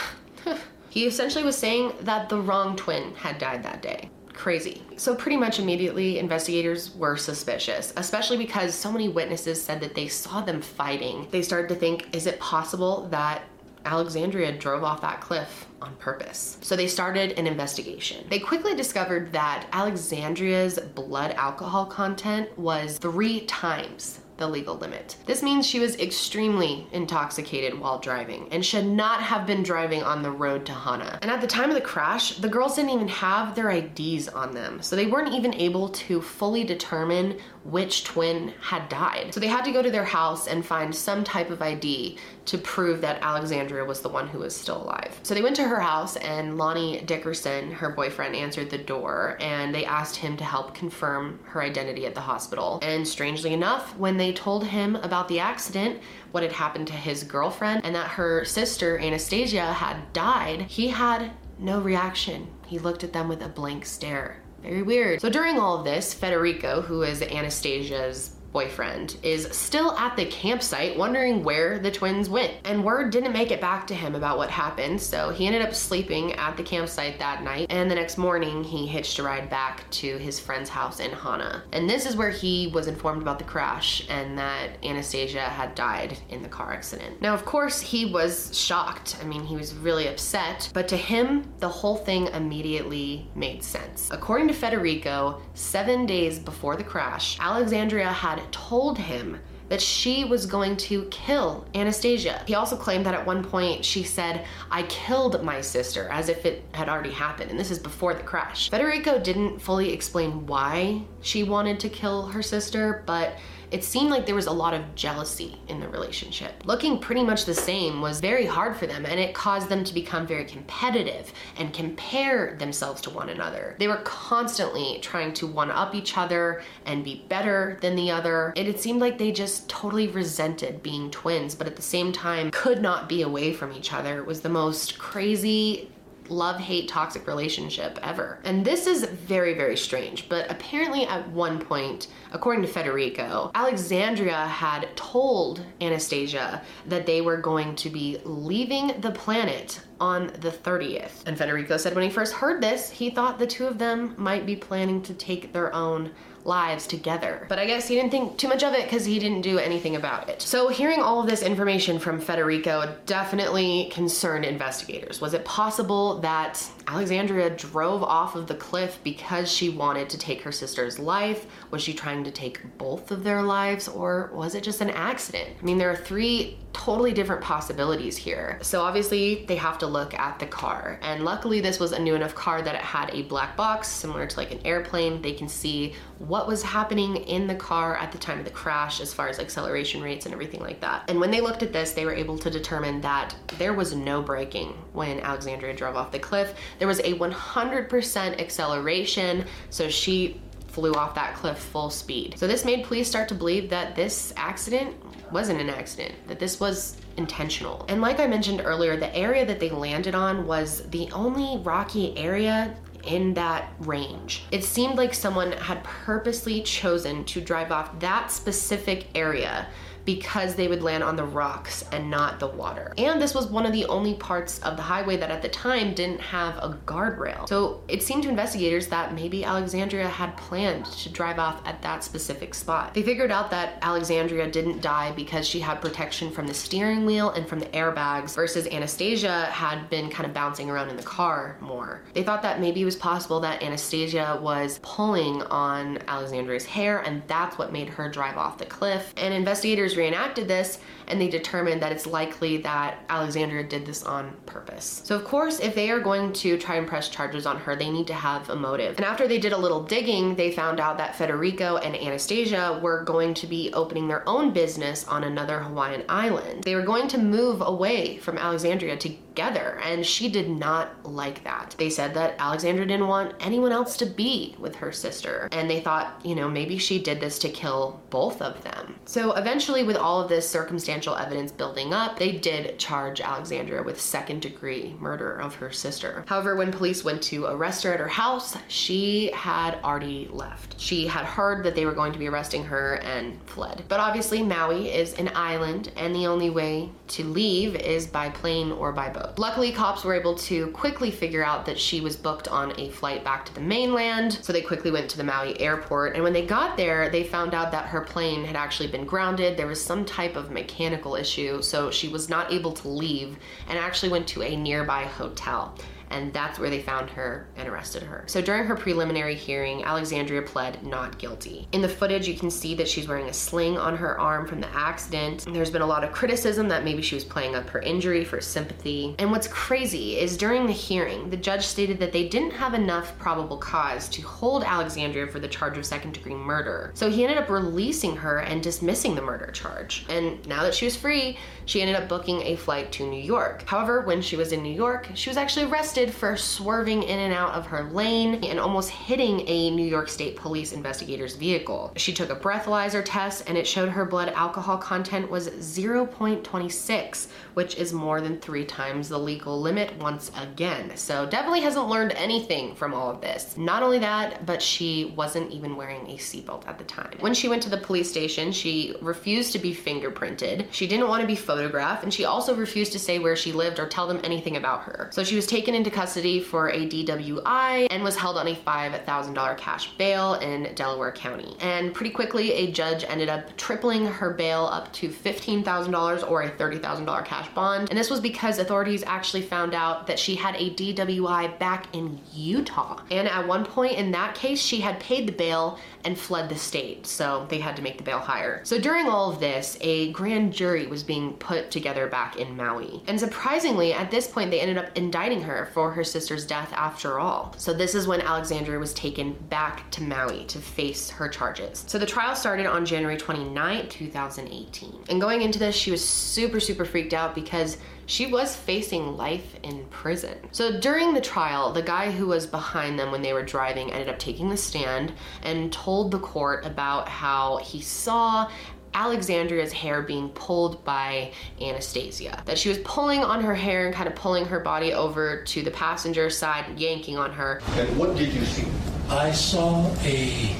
He 0.94 1.06
essentially 1.06 1.42
was 1.42 1.58
saying 1.58 1.92
that 2.02 2.28
the 2.28 2.40
wrong 2.40 2.76
twin 2.76 3.16
had 3.16 3.38
died 3.38 3.64
that 3.64 3.82
day. 3.82 4.10
Crazy. 4.32 4.80
So, 4.96 5.16
pretty 5.16 5.36
much 5.36 5.58
immediately, 5.58 6.20
investigators 6.20 6.94
were 6.94 7.16
suspicious, 7.16 7.92
especially 7.96 8.36
because 8.36 8.76
so 8.76 8.92
many 8.92 9.08
witnesses 9.08 9.60
said 9.60 9.80
that 9.80 9.96
they 9.96 10.06
saw 10.06 10.40
them 10.40 10.62
fighting. 10.62 11.26
They 11.32 11.42
started 11.42 11.68
to 11.70 11.74
think 11.74 12.14
is 12.14 12.28
it 12.28 12.38
possible 12.38 13.08
that 13.08 13.42
Alexandria 13.84 14.56
drove 14.56 14.84
off 14.84 15.00
that 15.00 15.20
cliff 15.20 15.66
on 15.82 15.96
purpose. 15.96 16.58
So 16.60 16.76
they 16.76 16.86
started 16.86 17.36
an 17.40 17.48
investigation. 17.48 18.24
They 18.30 18.38
quickly 18.38 18.76
discovered 18.76 19.32
that 19.32 19.66
Alexandria's 19.72 20.78
blood 20.78 21.32
alcohol 21.32 21.86
content 21.86 22.56
was 22.56 22.98
three 22.98 23.40
times 23.46 24.20
the 24.36 24.48
legal 24.48 24.76
limit. 24.76 25.16
This 25.26 25.42
means 25.42 25.66
she 25.66 25.78
was 25.78 25.98
extremely 25.98 26.86
intoxicated 26.92 27.78
while 27.78 27.98
driving 27.98 28.48
and 28.50 28.64
should 28.64 28.86
not 28.86 29.22
have 29.22 29.46
been 29.46 29.62
driving 29.62 30.02
on 30.02 30.22
the 30.22 30.30
road 30.30 30.66
to 30.66 30.72
Hana. 30.72 31.18
And 31.22 31.30
at 31.30 31.40
the 31.40 31.46
time 31.46 31.70
of 31.70 31.74
the 31.74 31.80
crash, 31.80 32.36
the 32.36 32.48
girls 32.48 32.76
didn't 32.76 32.90
even 32.90 33.08
have 33.08 33.54
their 33.54 33.70
IDs 33.70 34.28
on 34.28 34.52
them, 34.52 34.82
so 34.82 34.96
they 34.96 35.06
weren't 35.06 35.34
even 35.34 35.54
able 35.54 35.88
to 35.90 36.20
fully 36.20 36.64
determine 36.64 37.38
which 37.64 38.04
twin 38.04 38.52
had 38.60 38.88
died. 38.88 39.32
So 39.32 39.40
they 39.40 39.46
had 39.46 39.64
to 39.64 39.72
go 39.72 39.82
to 39.82 39.90
their 39.90 40.04
house 40.04 40.46
and 40.46 40.64
find 40.64 40.94
some 40.94 41.24
type 41.24 41.50
of 41.50 41.62
ID 41.62 42.18
to 42.46 42.58
prove 42.58 43.00
that 43.00 43.22
Alexandria 43.22 43.84
was 43.84 44.00
the 44.00 44.08
one 44.08 44.28
who 44.28 44.40
was 44.40 44.54
still 44.54 44.82
alive. 44.82 45.18
So 45.22 45.32
they 45.32 45.40
went 45.40 45.56
to 45.56 45.64
her 45.64 45.80
house 45.80 46.16
and 46.16 46.58
Lonnie 46.58 47.00
Dickerson, 47.00 47.72
her 47.72 47.88
boyfriend, 47.88 48.36
answered 48.36 48.68
the 48.68 48.78
door 48.78 49.38
and 49.40 49.74
they 49.74 49.86
asked 49.86 50.16
him 50.16 50.36
to 50.36 50.44
help 50.44 50.74
confirm 50.74 51.38
her 51.44 51.62
identity 51.62 52.04
at 52.04 52.14
the 52.14 52.20
hospital. 52.20 52.80
And 52.82 53.08
strangely 53.08 53.54
enough, 53.54 53.96
when 53.96 54.18
they 54.18 54.23
told 54.32 54.66
him 54.66 54.96
about 54.96 55.28
the 55.28 55.40
accident, 55.40 56.00
what 56.30 56.42
had 56.42 56.52
happened 56.52 56.86
to 56.88 56.94
his 56.94 57.24
girlfriend, 57.24 57.82
and 57.84 57.94
that 57.94 58.08
her 58.10 58.44
sister, 58.44 58.98
Anastasia, 58.98 59.72
had 59.72 60.12
died, 60.12 60.62
he 60.62 60.88
had 60.88 61.30
no 61.58 61.80
reaction. 61.80 62.48
He 62.66 62.78
looked 62.78 63.04
at 63.04 63.12
them 63.12 63.28
with 63.28 63.42
a 63.42 63.48
blank 63.48 63.84
stare. 63.84 64.42
Very 64.62 64.82
weird. 64.82 65.20
So 65.20 65.28
during 65.28 65.58
all 65.58 65.78
of 65.78 65.84
this, 65.84 66.14
Federico, 66.14 66.80
who 66.80 67.02
is 67.02 67.20
Anastasia's 67.20 68.33
boyfriend, 68.54 69.18
is 69.22 69.48
still 69.50 69.92
at 69.98 70.16
the 70.16 70.24
campsite 70.26 70.96
wondering 70.96 71.42
where 71.42 71.78
the 71.78 71.90
twins 71.90 72.30
went. 72.30 72.54
And 72.64 72.82
word 72.82 73.10
didn't 73.10 73.32
make 73.32 73.50
it 73.50 73.60
back 73.60 73.86
to 73.88 73.94
him 73.94 74.14
about 74.14 74.38
what 74.38 74.48
happened, 74.48 75.02
so 75.02 75.30
he 75.30 75.46
ended 75.46 75.60
up 75.60 75.74
sleeping 75.74 76.32
at 76.34 76.56
the 76.56 76.62
campsite 76.62 77.18
that 77.18 77.42
night. 77.42 77.66
And 77.68 77.90
the 77.90 77.96
next 77.96 78.16
morning, 78.16 78.64
he 78.64 78.86
hitched 78.86 79.18
a 79.18 79.22
ride 79.22 79.50
back 79.50 79.90
to 79.90 80.16
his 80.18 80.40
friend's 80.40 80.70
house 80.70 81.00
in 81.00 81.10
Hana. 81.10 81.64
And 81.72 81.90
this 81.90 82.06
is 82.06 82.16
where 82.16 82.30
he 82.30 82.68
was 82.68 82.86
informed 82.86 83.20
about 83.20 83.38
the 83.38 83.44
crash 83.44 84.06
and 84.08 84.38
that 84.38 84.78
Anastasia 84.84 85.40
had 85.40 85.74
died 85.74 86.16
in 86.30 86.42
the 86.42 86.48
car 86.48 86.72
accident. 86.72 87.20
Now, 87.20 87.34
of 87.34 87.44
course, 87.44 87.80
he 87.80 88.06
was 88.06 88.56
shocked. 88.56 89.16
I 89.20 89.24
mean, 89.24 89.44
he 89.44 89.56
was 89.56 89.74
really 89.74 90.06
upset, 90.06 90.70
but 90.72 90.86
to 90.88 90.96
him, 90.96 91.52
the 91.58 91.68
whole 91.68 91.96
thing 91.96 92.28
immediately 92.28 93.28
made 93.34 93.64
sense. 93.64 94.08
According 94.12 94.46
to 94.48 94.54
Federico, 94.54 95.42
seven 95.54 96.06
days 96.06 96.38
before 96.38 96.76
the 96.76 96.84
crash, 96.84 97.36
Alexandria 97.40 98.12
had 98.12 98.43
told 98.52 98.98
him 98.98 99.38
that 99.68 99.80
she 99.80 100.24
was 100.24 100.44
going 100.46 100.76
to 100.76 101.06
kill 101.06 101.66
Anastasia. 101.74 102.42
He 102.46 102.54
also 102.54 102.76
claimed 102.76 103.06
that 103.06 103.14
at 103.14 103.26
one 103.26 103.42
point 103.42 103.84
she 103.84 104.02
said, 104.02 104.44
I 104.70 104.82
killed 104.84 105.42
my 105.42 105.60
sister, 105.62 106.08
as 106.10 106.28
if 106.28 106.44
it 106.44 106.64
had 106.72 106.88
already 106.88 107.12
happened, 107.12 107.50
and 107.50 107.58
this 107.58 107.70
is 107.70 107.78
before 107.78 108.14
the 108.14 108.22
crash. 108.22 108.70
Federico 108.70 109.18
didn't 109.18 109.60
fully 109.60 109.92
explain 109.92 110.46
why 110.46 111.02
she 111.22 111.44
wanted 111.44 111.80
to 111.80 111.88
kill 111.88 112.26
her 112.26 112.42
sister, 112.42 113.02
but 113.06 113.38
it 113.74 113.82
seemed 113.82 114.08
like 114.08 114.24
there 114.24 114.36
was 114.36 114.46
a 114.46 114.52
lot 114.52 114.72
of 114.72 114.94
jealousy 114.94 115.58
in 115.66 115.80
the 115.80 115.88
relationship. 115.88 116.64
Looking 116.64 117.00
pretty 117.00 117.24
much 117.24 117.44
the 117.44 117.54
same 117.54 118.00
was 118.00 118.20
very 118.20 118.46
hard 118.46 118.76
for 118.76 118.86
them, 118.86 119.04
and 119.04 119.18
it 119.18 119.34
caused 119.34 119.68
them 119.68 119.82
to 119.82 119.92
become 119.92 120.28
very 120.28 120.44
competitive 120.44 121.32
and 121.56 121.74
compare 121.74 122.54
themselves 122.60 123.00
to 123.00 123.10
one 123.10 123.30
another. 123.30 123.74
They 123.80 123.88
were 123.88 124.00
constantly 124.04 125.00
trying 125.02 125.32
to 125.34 125.48
one 125.48 125.72
up 125.72 125.92
each 125.92 126.16
other 126.16 126.62
and 126.86 127.02
be 127.02 127.26
better 127.28 127.76
than 127.80 127.96
the 127.96 128.12
other. 128.12 128.52
And 128.56 128.68
it 128.68 128.78
seemed 128.78 129.00
like 129.00 129.18
they 129.18 129.32
just 129.32 129.68
totally 129.68 130.06
resented 130.06 130.80
being 130.80 131.10
twins, 131.10 131.56
but 131.56 131.66
at 131.66 131.74
the 131.74 131.82
same 131.82 132.12
time 132.12 132.52
could 132.52 132.80
not 132.80 133.08
be 133.08 133.22
away 133.22 133.52
from 133.52 133.72
each 133.72 133.92
other. 133.92 134.18
It 134.18 134.26
was 134.26 134.42
the 134.42 134.48
most 134.48 135.00
crazy 135.00 135.90
love 136.28 136.58
hate 136.58 136.88
toxic 136.88 137.26
relationship 137.26 137.98
ever. 138.02 138.38
And 138.44 138.64
this 138.64 138.86
is 138.86 139.04
very, 139.04 139.54
very 139.54 139.76
strange, 139.76 140.28
but 140.28 140.50
apparently 140.50 141.06
at 141.06 141.28
one 141.30 141.58
point, 141.58 142.08
according 142.32 142.62
to 142.62 142.68
Federico, 142.68 143.50
Alexandria 143.54 144.46
had 144.46 144.88
told 144.96 145.64
Anastasia 145.80 146.62
that 146.86 147.06
they 147.06 147.20
were 147.20 147.36
going 147.36 147.74
to 147.76 147.90
be 147.90 148.18
leaving 148.24 149.00
the 149.00 149.10
planet 149.10 149.80
on 150.00 150.26
the 150.40 150.50
30th. 150.50 151.26
And 151.26 151.38
Federico 151.38 151.76
said 151.76 151.94
when 151.94 152.04
he 152.04 152.10
first 152.10 152.32
heard 152.32 152.62
this, 152.62 152.90
he 152.90 153.10
thought 153.10 153.38
the 153.38 153.46
two 153.46 153.66
of 153.66 153.78
them 153.78 154.14
might 154.16 154.46
be 154.46 154.56
planning 154.56 155.02
to 155.02 155.14
take 155.14 155.52
their 155.52 155.74
own 155.74 156.10
lives 156.44 156.86
together. 156.86 157.46
But 157.48 157.58
I 157.58 157.66
guess 157.66 157.88
he 157.88 157.94
didn't 157.94 158.10
think 158.10 158.36
too 158.36 158.48
much 158.48 158.62
of 158.62 158.74
it 158.74 158.84
because 158.84 159.04
he 159.04 159.18
didn't 159.18 159.42
do 159.42 159.58
anything 159.58 159.96
about 159.96 160.28
it. 160.28 160.42
So 160.42 160.68
hearing 160.68 161.00
all 161.00 161.20
of 161.20 161.26
this 161.26 161.42
information 161.42 161.98
from 161.98 162.20
Federico 162.20 162.96
definitely 163.06 163.90
concerned 163.92 164.44
investigators. 164.44 165.20
Was 165.20 165.34
it 165.34 165.44
possible 165.44 166.20
that 166.20 166.62
Alexandria 166.86 167.50
drove 167.50 168.02
off 168.02 168.36
of 168.36 168.46
the 168.46 168.54
cliff 168.54 168.98
because 169.02 169.50
she 169.50 169.70
wanted 169.70 170.08
to 170.10 170.18
take 170.18 170.42
her 170.42 170.52
sister's 170.52 170.98
life? 170.98 171.46
Was 171.74 171.82
she 171.82 171.92
trying 171.92 172.22
to 172.22 172.30
take 172.30 172.78
both 172.78 173.10
of 173.10 173.24
their 173.24 173.42
lives 173.42 173.88
or 173.88 174.30
was 174.32 174.54
it 174.54 174.62
just 174.62 174.80
an 174.80 174.90
accident? 174.90 175.50
I 175.60 175.64
mean, 175.64 175.76
there 175.76 175.90
are 175.90 175.96
three 175.96 176.56
totally 176.72 177.12
different 177.12 177.40
possibilities 177.40 178.16
here. 178.16 178.58
So 178.62 178.82
obviously 178.82 179.44
they 179.46 179.56
have 179.56 179.78
to 179.78 179.86
look 179.86 180.14
at 180.14 180.38
the 180.38 180.46
car. 180.46 181.00
And 181.02 181.24
luckily 181.24 181.60
this 181.60 181.80
was 181.80 181.90
a 181.92 181.98
new 181.98 182.14
enough 182.14 182.34
car 182.34 182.62
that 182.62 182.74
it 182.74 182.80
had 182.80 183.10
a 183.12 183.22
black 183.22 183.56
box 183.56 183.88
similar 183.88 184.24
to 184.26 184.36
like 184.36 184.52
an 184.52 184.60
airplane. 184.64 185.20
They 185.20 185.32
can 185.32 185.48
see 185.48 185.94
what 186.18 186.46
was 186.46 186.62
happening 186.62 187.16
in 187.16 187.46
the 187.48 187.54
car 187.54 187.96
at 187.96 188.12
the 188.12 188.18
time 188.18 188.38
of 188.38 188.44
the 188.44 188.50
crash 188.50 189.00
as 189.00 189.12
far 189.12 189.28
as 189.28 189.40
acceleration 189.40 190.00
rates 190.00 190.26
and 190.26 190.32
everything 190.32 190.60
like 190.60 190.80
that. 190.80 191.04
And 191.08 191.18
when 191.18 191.30
they 191.30 191.40
looked 191.40 191.62
at 191.62 191.72
this, 191.72 191.92
they 191.92 192.04
were 192.04 192.14
able 192.14 192.38
to 192.38 192.50
determine 192.50 193.00
that 193.00 193.34
there 193.58 193.72
was 193.72 193.94
no 193.94 194.20
braking 194.22 194.74
when 194.92 195.20
Alexandria 195.20 195.74
drove 195.74 195.96
off 195.96 196.12
the 196.12 196.18
cliff. 196.18 196.54
There 196.78 196.88
was 196.88 197.00
a 197.00 197.14
100% 197.14 198.40
acceleration, 198.40 199.44
so 199.70 199.88
she 199.88 200.40
flew 200.74 200.92
off 200.94 201.14
that 201.14 201.34
cliff 201.36 201.56
full 201.56 201.88
speed. 201.88 202.34
So 202.36 202.48
this 202.48 202.64
made 202.64 202.84
police 202.84 203.08
start 203.08 203.28
to 203.28 203.34
believe 203.34 203.70
that 203.70 203.94
this 203.94 204.34
accident 204.36 204.96
wasn't 205.30 205.60
an 205.60 205.70
accident, 205.70 206.14
that 206.26 206.40
this 206.40 206.58
was 206.58 206.96
intentional. 207.16 207.84
And 207.88 208.00
like 208.00 208.18
I 208.18 208.26
mentioned 208.26 208.60
earlier, 208.64 208.96
the 208.96 209.14
area 209.16 209.46
that 209.46 209.60
they 209.60 209.70
landed 209.70 210.16
on 210.16 210.46
was 210.46 210.82
the 210.90 211.08
only 211.12 211.62
rocky 211.62 212.16
area 212.18 212.74
in 213.06 213.34
that 213.34 213.72
range. 213.80 214.44
It 214.50 214.64
seemed 214.64 214.96
like 214.96 215.14
someone 215.14 215.52
had 215.52 215.84
purposely 215.84 216.62
chosen 216.62 217.24
to 217.26 217.40
drive 217.40 217.70
off 217.70 217.98
that 218.00 218.32
specific 218.32 219.08
area 219.14 219.68
because 220.04 220.54
they 220.54 220.68
would 220.68 220.82
land 220.82 221.02
on 221.02 221.16
the 221.16 221.24
rocks 221.24 221.84
and 221.92 222.10
not 222.10 222.40
the 222.40 222.46
water. 222.46 222.92
And 222.98 223.20
this 223.20 223.34
was 223.34 223.46
one 223.46 223.66
of 223.66 223.72
the 223.72 223.84
only 223.86 224.14
parts 224.14 224.58
of 224.60 224.76
the 224.76 224.82
highway 224.82 225.16
that 225.16 225.30
at 225.30 225.42
the 225.42 225.48
time 225.48 225.94
didn't 225.94 226.20
have 226.20 226.56
a 226.58 226.78
guardrail. 226.86 227.48
So 227.48 227.82
it 227.88 228.02
seemed 228.02 228.24
to 228.24 228.28
investigators 228.28 228.88
that 228.88 229.14
maybe 229.14 229.44
Alexandria 229.44 230.08
had 230.08 230.36
planned 230.36 230.86
to 230.86 231.08
drive 231.08 231.38
off 231.38 231.60
at 231.66 231.80
that 231.82 232.04
specific 232.04 232.54
spot. 232.54 232.94
They 232.94 233.02
figured 233.02 233.30
out 233.30 233.50
that 233.50 233.78
Alexandria 233.82 234.50
didn't 234.50 234.80
die 234.80 235.12
because 235.12 235.46
she 235.46 235.60
had 235.60 235.80
protection 235.80 236.30
from 236.30 236.46
the 236.46 236.54
steering 236.54 237.06
wheel 237.06 237.30
and 237.30 237.48
from 237.48 237.60
the 237.60 237.66
airbags 237.66 238.34
versus 238.34 238.66
Anastasia 238.66 239.46
had 239.46 239.88
been 239.90 240.10
kind 240.10 240.26
of 240.26 240.34
bouncing 240.34 240.70
around 240.70 240.90
in 240.90 240.96
the 240.96 241.02
car 241.02 241.56
more. 241.60 242.02
They 242.12 242.22
thought 242.22 242.42
that 242.42 242.60
maybe 242.60 242.82
it 242.82 242.84
was 242.84 242.96
possible 242.96 243.40
that 243.40 243.62
Anastasia 243.62 244.38
was 244.42 244.80
pulling 244.82 245.42
on 245.44 245.98
Alexandria's 246.08 246.64
hair 246.64 247.00
and 247.00 247.22
that's 247.26 247.58
what 247.58 247.72
made 247.72 247.88
her 247.88 248.08
drive 248.08 248.36
off 248.36 248.58
the 248.58 248.66
cliff. 248.66 249.12
And 249.16 249.32
investigators 249.32 249.93
reenacted 249.96 250.48
this 250.48 250.78
and 251.06 251.20
they 251.20 251.28
determined 251.28 251.82
that 251.82 251.92
it's 251.92 252.06
likely 252.06 252.58
that 252.58 253.04
Alexandria 253.08 253.64
did 253.64 253.84
this 253.84 254.02
on 254.02 254.34
purpose. 254.46 255.02
So, 255.04 255.16
of 255.16 255.24
course, 255.24 255.60
if 255.60 255.74
they 255.74 255.90
are 255.90 256.00
going 256.00 256.32
to 256.34 256.56
try 256.58 256.76
and 256.76 256.86
press 256.86 257.08
charges 257.08 257.46
on 257.46 257.58
her, 257.58 257.76
they 257.76 257.90
need 257.90 258.06
to 258.06 258.14
have 258.14 258.48
a 258.50 258.56
motive. 258.56 258.96
And 258.96 259.04
after 259.04 259.28
they 259.28 259.38
did 259.38 259.52
a 259.52 259.58
little 259.58 259.82
digging, 259.82 260.34
they 260.34 260.50
found 260.50 260.80
out 260.80 260.98
that 260.98 261.14
Federico 261.14 261.76
and 261.76 261.94
Anastasia 261.94 262.78
were 262.82 263.04
going 263.04 263.34
to 263.34 263.46
be 263.46 263.72
opening 263.74 264.08
their 264.08 264.26
own 264.28 264.52
business 264.52 265.06
on 265.06 265.24
another 265.24 265.60
Hawaiian 265.60 266.04
island. 266.08 266.64
They 266.64 266.74
were 266.74 266.82
going 266.82 267.08
to 267.08 267.18
move 267.18 267.60
away 267.60 268.16
from 268.18 268.38
Alexandria 268.38 268.96
together, 269.34 269.80
and 269.82 270.06
she 270.06 270.28
did 270.28 270.48
not 270.48 271.04
like 271.04 271.42
that. 271.42 271.74
They 271.76 271.90
said 271.90 272.14
that 272.14 272.36
Alexandra 272.38 272.86
didn't 272.86 273.08
want 273.08 273.34
anyone 273.40 273.72
else 273.72 273.96
to 273.96 274.06
be 274.06 274.54
with 274.60 274.76
her 274.76 274.92
sister, 274.92 275.48
and 275.50 275.68
they 275.68 275.80
thought, 275.80 276.20
you 276.24 276.36
know, 276.36 276.48
maybe 276.48 276.78
she 276.78 277.02
did 277.02 277.20
this 277.20 277.40
to 277.40 277.48
kill 277.48 278.00
both 278.10 278.40
of 278.40 278.62
them. 278.62 278.94
So, 279.06 279.32
eventually, 279.32 279.82
with 279.82 279.96
all 279.96 280.20
of 280.22 280.28
this 280.28 280.48
circumstantial 280.48 281.16
evidence 281.16 281.50
building 281.50 281.92
up, 281.92 282.16
they 282.16 282.32
did 282.32 282.78
charge 282.78 283.20
Alexandra 283.20 283.82
with 283.82 284.00
second 284.00 284.40
degree 284.40 284.94
murder 285.00 285.40
of 285.40 285.56
her 285.56 285.72
sister. 285.72 286.24
However, 286.28 286.54
when 286.54 286.70
police 286.70 287.02
went 287.02 287.22
to 287.24 287.46
arrest 287.46 287.82
her 287.82 287.92
at 287.92 288.00
her 288.00 288.08
house, 288.08 288.56
she 288.68 289.32
had 289.34 289.80
already 289.82 290.28
left. 290.30 290.80
She 290.80 291.08
had 291.08 291.24
heard 291.24 291.64
that 291.64 291.74
they 291.74 291.86
were 291.86 291.92
going 291.92 292.12
to 292.12 292.18
be 292.20 292.28
arresting 292.28 292.64
her 292.64 292.94
and 293.02 293.42
fled. 293.46 293.84
But 293.88 293.98
obviously, 293.98 294.44
Maui 294.44 294.92
is 294.92 295.14
an 295.14 295.30
island, 295.34 295.90
and 295.96 296.14
the 296.14 296.28
only 296.28 296.50
way 296.50 296.90
to 297.08 297.24
leave 297.24 297.76
is 297.76 298.06
by 298.06 298.30
plane 298.30 298.72
or 298.72 298.92
by 298.92 299.08
boat. 299.08 299.38
Luckily, 299.38 299.72
cops 299.72 300.04
were 300.04 300.14
able 300.14 300.34
to 300.36 300.68
quickly 300.68 301.10
figure 301.10 301.44
out 301.44 301.66
that 301.66 301.78
she 301.78 302.00
was 302.00 302.16
booked 302.16 302.48
on 302.48 302.78
a 302.78 302.90
flight 302.90 303.24
back 303.24 303.44
to 303.46 303.54
the 303.54 303.60
mainland, 303.60 304.38
so 304.42 304.52
they 304.52 304.62
quickly 304.62 304.90
went 304.90 305.10
to 305.10 305.16
the 305.16 305.24
Maui 305.24 305.60
airport. 305.60 306.14
And 306.14 306.22
when 306.22 306.32
they 306.32 306.46
got 306.46 306.76
there, 306.76 307.10
they 307.10 307.24
found 307.24 307.54
out 307.54 307.70
that 307.72 307.86
her 307.86 308.00
plane 308.00 308.44
had 308.44 308.56
actually 308.56 308.88
been 308.88 309.04
grounded. 309.04 309.56
There 309.56 309.66
was 309.66 309.84
some 309.84 310.04
type 310.04 310.36
of 310.36 310.50
mechanical 310.50 311.14
issue, 311.14 311.62
so 311.62 311.90
she 311.90 312.08
was 312.08 312.28
not 312.28 312.52
able 312.52 312.72
to 312.72 312.88
leave 312.88 313.36
and 313.68 313.78
actually 313.78 314.08
went 314.10 314.26
to 314.28 314.42
a 314.42 314.56
nearby 314.56 315.04
hotel 315.04 315.76
and 316.14 316.32
that's 316.32 316.60
where 316.60 316.70
they 316.70 316.80
found 316.80 317.10
her 317.10 317.48
and 317.56 317.68
arrested 317.68 318.02
her. 318.04 318.22
So 318.28 318.40
during 318.40 318.64
her 318.64 318.76
preliminary 318.76 319.34
hearing, 319.34 319.84
Alexandria 319.84 320.42
pled 320.42 320.86
not 320.86 321.18
guilty. 321.18 321.66
In 321.72 321.82
the 321.82 321.88
footage, 321.88 322.28
you 322.28 322.38
can 322.38 322.50
see 322.50 322.76
that 322.76 322.86
she's 322.88 323.08
wearing 323.08 323.28
a 323.28 323.32
sling 323.32 323.76
on 323.76 323.96
her 323.96 324.18
arm 324.18 324.46
from 324.46 324.60
the 324.60 324.68
accident. 324.68 325.44
There's 325.52 325.72
been 325.72 325.82
a 325.82 325.86
lot 325.86 326.04
of 326.04 326.12
criticism 326.12 326.68
that 326.68 326.84
maybe 326.84 327.02
she 327.02 327.16
was 327.16 327.24
playing 327.24 327.56
up 327.56 327.68
her 327.70 327.80
injury 327.80 328.24
for 328.24 328.40
sympathy. 328.40 329.16
And 329.18 329.32
what's 329.32 329.48
crazy 329.48 330.16
is 330.16 330.36
during 330.36 330.66
the 330.66 330.72
hearing, 330.72 331.30
the 331.30 331.36
judge 331.36 331.66
stated 331.66 331.98
that 331.98 332.12
they 332.12 332.28
didn't 332.28 332.52
have 332.52 332.74
enough 332.74 333.18
probable 333.18 333.58
cause 333.58 334.08
to 334.10 334.22
hold 334.22 334.62
Alexandria 334.62 335.26
for 335.26 335.40
the 335.40 335.48
charge 335.48 335.76
of 335.76 335.84
second 335.84 336.14
degree 336.14 336.34
murder. 336.34 336.92
So 336.94 337.10
he 337.10 337.24
ended 337.24 337.38
up 337.38 337.48
releasing 337.48 338.14
her 338.16 338.38
and 338.38 338.62
dismissing 338.62 339.16
the 339.16 339.22
murder 339.22 339.50
charge. 339.50 340.06
And 340.08 340.46
now 340.46 340.62
that 340.62 340.74
she 340.74 340.84
was 340.84 340.94
free, 340.94 341.38
she 341.66 341.80
ended 341.80 341.96
up 341.96 342.08
booking 342.08 342.42
a 342.42 342.54
flight 342.54 342.92
to 342.92 343.08
New 343.08 343.20
York. 343.20 343.64
However, 343.66 344.02
when 344.02 344.22
she 344.22 344.36
was 344.36 344.52
in 344.52 344.62
New 344.62 344.72
York, 344.72 345.08
she 345.14 345.28
was 345.28 345.36
actually 345.36 345.66
arrested 345.66 346.03
for 346.12 346.36
swerving 346.36 347.04
in 347.04 347.18
and 347.18 347.32
out 347.32 347.52
of 347.52 347.66
her 347.66 347.84
lane 347.84 348.42
and 348.44 348.58
almost 348.58 348.90
hitting 348.90 349.46
a 349.48 349.70
New 349.70 349.86
York 349.86 350.08
State 350.08 350.36
police 350.36 350.72
investigator's 350.72 351.36
vehicle. 351.36 351.92
She 351.96 352.12
took 352.12 352.30
a 352.30 352.36
breathalyzer 352.36 353.02
test 353.04 353.48
and 353.48 353.56
it 353.56 353.66
showed 353.66 353.88
her 353.88 354.04
blood 354.04 354.30
alcohol 354.30 354.76
content 354.76 355.30
was 355.30 355.48
0.26, 355.48 357.28
which 357.54 357.76
is 357.76 357.92
more 357.92 358.20
than 358.20 358.40
three 358.40 358.64
times 358.64 359.08
the 359.08 359.18
legal 359.18 359.60
limit 359.60 359.96
once 359.98 360.30
again. 360.36 360.96
So 360.96 361.26
definitely 361.26 361.60
hasn't 361.60 361.88
learned 361.88 362.12
anything 362.12 362.74
from 362.74 362.92
all 362.92 363.10
of 363.10 363.20
this. 363.20 363.56
Not 363.56 363.82
only 363.82 363.98
that, 364.00 364.44
but 364.46 364.60
she 364.60 365.12
wasn't 365.16 365.50
even 365.52 365.76
wearing 365.76 366.06
a 366.08 366.16
seatbelt 366.16 366.66
at 366.66 366.78
the 366.78 366.84
time. 366.84 367.16
When 367.20 367.34
she 367.34 367.48
went 367.48 367.62
to 367.62 367.70
the 367.70 367.78
police 367.78 368.10
station, 368.10 368.52
she 368.52 368.94
refused 369.00 369.52
to 369.52 369.58
be 369.58 369.74
fingerprinted. 369.74 370.66
She 370.72 370.86
didn't 370.86 371.08
want 371.08 371.20
to 371.20 371.26
be 371.26 371.36
photographed 371.36 372.02
and 372.02 372.12
she 372.12 372.24
also 372.24 372.54
refused 372.54 372.92
to 372.92 372.98
say 372.98 373.18
where 373.18 373.36
she 373.36 373.52
lived 373.52 373.78
or 373.78 373.86
tell 373.86 374.06
them 374.06 374.20
anything 374.24 374.56
about 374.56 374.82
her. 374.82 375.08
So 375.12 375.24
she 375.24 375.36
was 375.36 375.46
taken 375.46 375.74
into 375.74 375.83
custody 375.90 376.40
for 376.40 376.70
a 376.70 376.86
DWI 376.86 377.86
and 377.90 378.02
was 378.02 378.16
held 378.16 378.36
on 378.36 378.48
a 378.48 378.54
$5,000 378.54 379.56
cash 379.58 379.92
bail 379.96 380.34
in 380.34 380.74
Delaware 380.74 381.12
County. 381.12 381.56
And 381.60 381.94
pretty 381.94 382.10
quickly, 382.10 382.52
a 382.52 382.72
judge 382.72 383.04
ended 383.04 383.28
up 383.28 383.56
tripling 383.56 384.06
her 384.06 384.30
bail 384.30 384.66
up 384.66 384.92
to 384.94 385.08
$15,000 385.08 386.30
or 386.30 386.42
a 386.42 386.50
$30,000 386.50 387.24
cash 387.24 387.48
bond. 387.54 387.88
And 387.90 387.98
this 387.98 388.10
was 388.10 388.20
because 388.20 388.58
authorities 388.58 389.02
actually 389.06 389.42
found 389.42 389.74
out 389.74 390.06
that 390.06 390.18
she 390.18 390.34
had 390.34 390.56
a 390.56 390.70
DWI 390.70 391.58
back 391.58 391.94
in 391.94 392.20
Utah. 392.32 393.00
And 393.10 393.28
at 393.28 393.46
one 393.46 393.64
point 393.64 393.92
in 393.92 394.10
that 394.12 394.34
case, 394.34 394.60
she 394.60 394.80
had 394.80 395.00
paid 395.00 395.26
the 395.28 395.32
bail 395.32 395.78
and 396.04 396.18
fled 396.18 396.48
the 396.48 396.56
state. 396.56 397.06
So 397.06 397.46
they 397.48 397.58
had 397.58 397.76
to 397.76 397.82
make 397.82 397.98
the 397.98 398.04
bail 398.04 398.18
higher. 398.18 398.60
So 398.64 398.78
during 398.78 399.08
all 399.08 399.32
of 399.32 399.40
this, 399.40 399.78
a 399.80 400.12
grand 400.12 400.52
jury 400.52 400.86
was 400.86 401.02
being 401.02 401.34
put 401.34 401.70
together 401.70 402.06
back 402.06 402.36
in 402.36 402.56
Maui. 402.56 403.02
And 403.06 403.18
surprisingly, 403.18 403.92
at 403.92 404.10
this 404.10 404.26
point, 404.26 404.50
they 404.50 404.60
ended 404.60 404.78
up 404.78 404.96
indicting 404.96 405.42
her 405.42 405.70
for 405.74 405.90
her 405.90 406.04
sister's 406.04 406.46
death 406.46 406.72
after 406.72 407.18
all. 407.18 407.52
So 407.58 407.74
this 407.74 407.96
is 407.96 408.06
when 408.06 408.20
Alexandria 408.20 408.78
was 408.78 408.94
taken 408.94 409.32
back 409.50 409.90
to 409.90 410.02
Maui 410.04 410.44
to 410.44 410.58
face 410.58 411.10
her 411.10 411.28
charges. 411.28 411.84
So 411.88 411.98
the 411.98 412.06
trial 412.06 412.36
started 412.36 412.66
on 412.66 412.86
January 412.86 413.16
29, 413.16 413.88
2018. 413.88 415.04
And 415.10 415.20
going 415.20 415.42
into 415.42 415.58
this, 415.58 415.74
she 415.74 415.90
was 415.90 416.02
super, 416.02 416.60
super 416.60 416.84
freaked 416.84 417.12
out 417.12 417.34
because 417.34 417.76
she 418.06 418.26
was 418.26 418.54
facing 418.54 419.16
life 419.16 419.56
in 419.62 419.84
prison. 419.86 420.36
So 420.52 420.78
during 420.78 421.14
the 421.14 421.20
trial, 421.20 421.72
the 421.72 421.82
guy 421.82 422.10
who 422.10 422.26
was 422.26 422.46
behind 422.46 422.98
them 422.98 423.10
when 423.10 423.22
they 423.22 423.32
were 423.32 423.42
driving 423.42 423.92
ended 423.92 424.08
up 424.08 424.18
taking 424.18 424.48
the 424.48 424.56
stand 424.56 425.12
and 425.42 425.72
told 425.72 426.10
the 426.10 426.18
court 426.18 426.66
about 426.66 427.08
how 427.08 427.58
he 427.58 427.80
saw 427.80 428.50
Alexandria's 428.94 429.72
hair 429.72 430.02
being 430.02 430.28
pulled 430.30 430.84
by 430.84 431.32
Anastasia. 431.60 432.42
That 432.46 432.58
she 432.58 432.68
was 432.68 432.78
pulling 432.78 433.24
on 433.24 433.42
her 433.42 433.54
hair 433.54 433.86
and 433.86 433.94
kind 433.94 434.08
of 434.08 434.14
pulling 434.14 434.44
her 434.46 434.60
body 434.60 434.92
over 434.92 435.42
to 435.42 435.62
the 435.62 435.70
passenger 435.70 436.30
side, 436.30 436.78
yanking 436.78 437.18
on 437.18 437.32
her. 437.32 437.60
And 437.72 437.98
what 437.98 438.16
did 438.16 438.32
you 438.32 438.44
see? 438.44 438.66
I 439.10 439.32
saw 439.32 439.92
a 440.02 440.56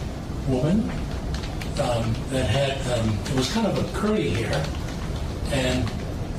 woman 0.49 0.91
um, 1.81 2.15
that 2.31 2.47
had, 2.47 2.99
um, 2.99 3.19
it 3.27 3.35
was 3.37 3.51
kind 3.53 3.67
of 3.67 3.79
a 3.79 3.99
curly 3.99 4.31
hair, 4.31 4.65
and 5.53 5.91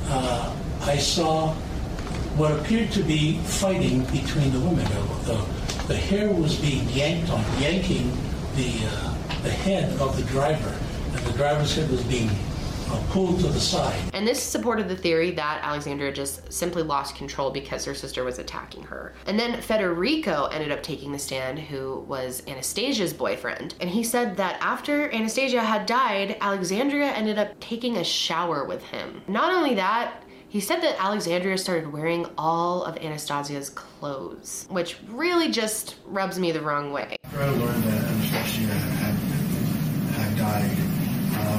uh, 0.08 0.54
I 0.82 0.96
saw 0.98 1.52
what 2.36 2.52
appeared 2.52 2.92
to 2.92 3.02
be 3.02 3.38
fighting 3.38 4.04
between 4.04 4.52
the 4.52 4.60
women. 4.60 4.84
The, 4.84 5.32
the, 5.32 5.84
the 5.88 5.96
hair 5.96 6.30
was 6.30 6.56
being 6.56 6.88
yanked 6.90 7.30
on, 7.30 7.42
yanking 7.58 8.10
the, 8.54 8.86
uh, 8.86 9.14
the 9.42 9.50
head 9.50 9.98
of 10.00 10.16
the 10.16 10.22
driver 10.24 10.74
and 11.16 11.26
the 11.26 11.32
driver's 11.32 11.74
head 11.74 11.90
was 11.90 12.02
being 12.04 12.30
uh, 12.88 13.02
pulled 13.10 13.40
to 13.40 13.46
the 13.48 13.60
side. 13.60 13.98
And 14.12 14.26
this 14.26 14.42
supported 14.42 14.88
the 14.88 14.96
theory 14.96 15.30
that 15.32 15.64
Alexandria 15.64 16.12
just 16.12 16.52
simply 16.52 16.82
lost 16.82 17.16
control 17.16 17.50
because 17.50 17.84
her 17.84 17.94
sister 17.94 18.22
was 18.22 18.38
attacking 18.38 18.82
her. 18.84 19.14
And 19.26 19.38
then 19.38 19.60
Federico 19.60 20.46
ended 20.46 20.70
up 20.70 20.82
taking 20.82 21.12
the 21.12 21.18
stand, 21.18 21.58
who 21.58 22.00
was 22.00 22.42
Anastasia's 22.46 23.12
boyfriend. 23.12 23.74
And 23.80 23.90
he 23.90 24.04
said 24.04 24.36
that 24.36 24.58
after 24.60 25.12
Anastasia 25.12 25.60
had 25.60 25.86
died, 25.86 26.36
Alexandria 26.40 27.10
ended 27.12 27.38
up 27.38 27.58
taking 27.60 27.96
a 27.96 28.04
shower 28.04 28.64
with 28.64 28.84
him. 28.84 29.22
Not 29.26 29.52
only 29.52 29.74
that, 29.74 30.22
he 30.48 30.60
said 30.60 30.80
that 30.82 31.02
Alexandria 31.02 31.58
started 31.58 31.92
wearing 31.92 32.26
all 32.38 32.84
of 32.84 32.96
Anastasia's 32.98 33.68
clothes, 33.68 34.66
which 34.70 34.96
really 35.08 35.50
just 35.50 35.96
rubs 36.06 36.38
me 36.38 36.52
the 36.52 36.60
wrong 36.60 36.92
way. 36.92 37.16
I 37.32 37.46
learned 37.48 37.82
that 37.82 38.04
Anastasia 38.04 38.60
had, 38.72 39.14
had 40.14 40.38
died, 40.38 40.85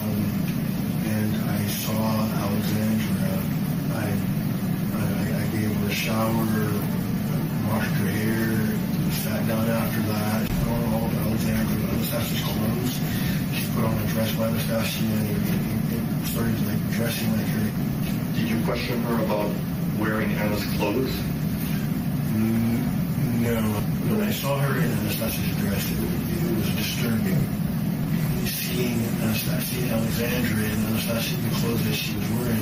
um, 0.08 0.48
and 1.06 1.36
I 1.50 1.62
saw 1.68 2.00
Alexandra. 2.44 3.34
I, 3.94 4.08
I, 4.96 5.42
I 5.42 5.48
gave 5.52 5.76
her 5.76 5.88
a 5.88 5.92
shower, 5.92 6.72
washed 7.68 7.96
her 8.00 8.08
hair, 8.08 8.56
sat 9.12 9.48
down 9.48 9.68
after 9.68 10.02
that, 10.12 10.50
put 10.64 10.72
on 10.72 10.94
all 10.94 11.06
of 11.06 11.28
Alexandria 11.28 11.88
Anastasia's 11.92 12.44
clothes. 12.44 12.96
She 13.56 13.66
put 13.76 13.84
on 13.84 13.98
a 13.98 14.08
dress 14.08 14.32
by 14.36 14.48
Anastasia 14.48 15.04
and, 15.04 15.48
and, 15.48 15.92
and 15.94 16.28
started 16.28 16.60
like 16.68 16.92
dressing 16.92 17.32
like 17.36 17.48
her. 17.48 17.68
Did 18.36 18.50
you 18.50 18.64
question 18.66 19.02
her 19.04 19.24
about 19.24 19.52
wearing 20.00 20.32
Anna's 20.34 20.66
clothes? 20.78 21.16
Mm, 22.32 23.42
no. 23.42 23.62
When 24.08 24.22
I 24.22 24.32
saw 24.32 24.58
her 24.60 24.78
in 24.80 24.92
Anastasia's 24.92 25.58
dress, 25.58 25.92
it, 25.92 26.00
it 26.00 26.56
was 26.56 26.70
disturbing 26.76 27.67
seeing 28.78 29.02
Anastasia 29.24 29.92
Alexandria 29.92 30.70
and 30.70 30.86
Anastasia 30.86 31.36
the 31.38 31.50
clothes 31.56 31.84
that 31.86 31.96
she 31.96 32.16
was 32.16 32.30
wearing. 32.30 32.62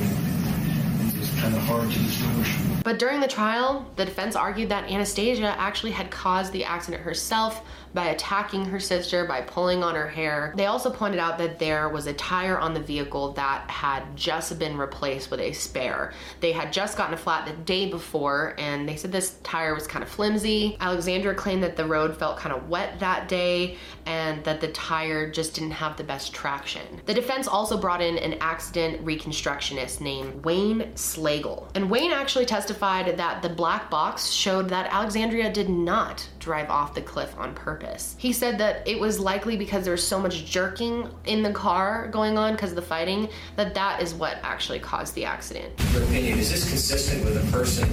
Kind 1.42 1.54
of 1.54 1.62
hard 1.64 1.92
to 1.92 2.00
distinguish. 2.00 2.56
But 2.84 2.98
during 2.98 3.20
the 3.20 3.28
trial, 3.28 3.86
the 3.98 4.06
defense 4.06 4.38
argued 4.38 4.70
that 4.70 4.90
Anastasia 4.90 5.54
actually 5.60 5.92
had 5.92 6.10
caused 6.10 6.54
the 6.54 6.64
accident 6.64 7.04
herself 7.04 7.62
by 7.96 8.08
attacking 8.08 8.66
her 8.66 8.80
sister, 8.80 9.26
by 9.26 9.42
pulling 9.42 9.84
on 9.84 9.96
her 9.96 10.08
hair. 10.08 10.54
They 10.56 10.68
also 10.68 10.92
pointed 10.92 11.20
out 11.20 11.38
that 11.40 11.58
there 11.58 11.90
was 11.90 12.06
a 12.06 12.14
tire 12.14 12.60
on 12.60 12.74
the 12.74 12.80
vehicle 12.82 13.32
that 13.34 13.70
had 13.70 14.16
just 14.16 14.60
been 14.60 14.78
replaced 14.78 15.32
with 15.32 15.40
a 15.40 15.54
spare. 15.54 16.14
They 16.42 16.52
had 16.52 16.72
just 16.72 16.98
gotten 16.98 17.14
a 17.14 17.18
flat 17.18 17.48
the 17.48 17.54
day 17.64 17.90
before, 17.90 18.54
and 18.60 18.88
they 18.88 18.98
said 18.98 19.12
this 19.12 19.38
tire 19.44 19.74
was 19.74 19.88
kind 19.88 20.04
of 20.04 20.10
flimsy. 20.10 20.78
Alexandra 20.80 21.34
claimed 21.34 21.64
that 21.64 21.78
the 21.78 21.86
road 21.86 22.18
felt 22.18 22.38
kind 22.38 22.54
of 22.54 22.70
wet 22.70 23.00
that 23.00 23.28
day 23.30 23.78
and 24.06 24.44
that 24.44 24.62
the 24.62 24.68
tire 24.68 25.32
just 25.32 25.56
didn't 25.56 25.72
have 25.72 25.98
the 25.98 26.04
best 26.04 26.34
traction. 26.34 27.02
The 27.06 27.14
defense 27.14 27.48
also 27.48 27.78
brought 27.78 28.02
in 28.02 28.18
an 28.18 28.36
accident 28.42 29.04
reconstructionist 29.06 30.02
named 30.02 30.44
Wayne 30.44 30.92
Slagle. 30.96 31.70
And 31.76 31.90
Wayne 31.90 32.12
actually 32.12 32.46
testified 32.46 33.18
that 33.18 33.42
the 33.42 33.50
black 33.50 33.90
box 33.90 34.30
showed 34.32 34.70
that 34.70 34.92
Alexandria 34.94 35.52
did 35.52 35.70
not 35.70 36.28
drive 36.46 36.70
off 36.70 36.94
the 36.94 37.02
cliff 37.02 37.36
on 37.40 37.56
purpose. 37.56 38.16
He 38.20 38.32
said 38.32 38.60
that 38.60 38.88
it 38.88 39.00
was 39.00 39.20
likely 39.20 39.58
because 39.58 39.84
there 39.84 39.92
was 39.92 40.08
so 40.08 40.20
much 40.20 40.46
jerking 40.46 41.10
in 41.26 41.42
the 41.42 41.52
car 41.52 42.08
going 42.12 42.38
on 42.38 42.54
because 42.54 42.70
of 42.70 42.76
the 42.76 42.84
fighting 42.84 43.28
that 43.56 43.74
that 43.74 44.00
is 44.00 44.14
what 44.14 44.38
actually 44.44 44.78
caused 44.78 45.16
the 45.16 45.26
accident. 45.26 45.74
Your 45.92 46.04
opinion, 46.04 46.38
is 46.38 46.52
this 46.52 46.70
consistent 46.70 47.26
with 47.26 47.36
a 47.36 47.52
person 47.52 47.90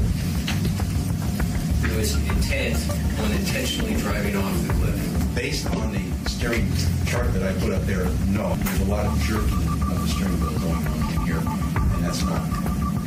who 1.88 1.98
is 1.98 2.14
intent 2.28 2.76
on 3.20 3.32
intentionally 3.32 3.94
driving 3.96 4.36
off 4.36 4.66
the 4.66 4.74
cliff? 4.74 5.34
Based 5.34 5.66
on 5.74 5.90
the 5.90 6.28
steering 6.28 6.70
chart 7.06 7.32
that 7.32 7.42
I 7.42 7.58
put 7.58 7.72
up 7.72 7.80
there, 7.84 8.04
no. 8.28 8.54
There's 8.54 8.80
a 8.80 8.84
lot 8.84 9.06
of 9.06 9.18
jerking 9.20 9.48
of 9.48 10.02
the 10.02 10.08
steering 10.08 10.38
wheel 10.42 10.58
going 10.58 10.86
on 10.86 11.14
in 11.14 11.20
here, 11.24 11.38
and 11.38 12.04
that's 12.04 12.22
not 12.22 12.42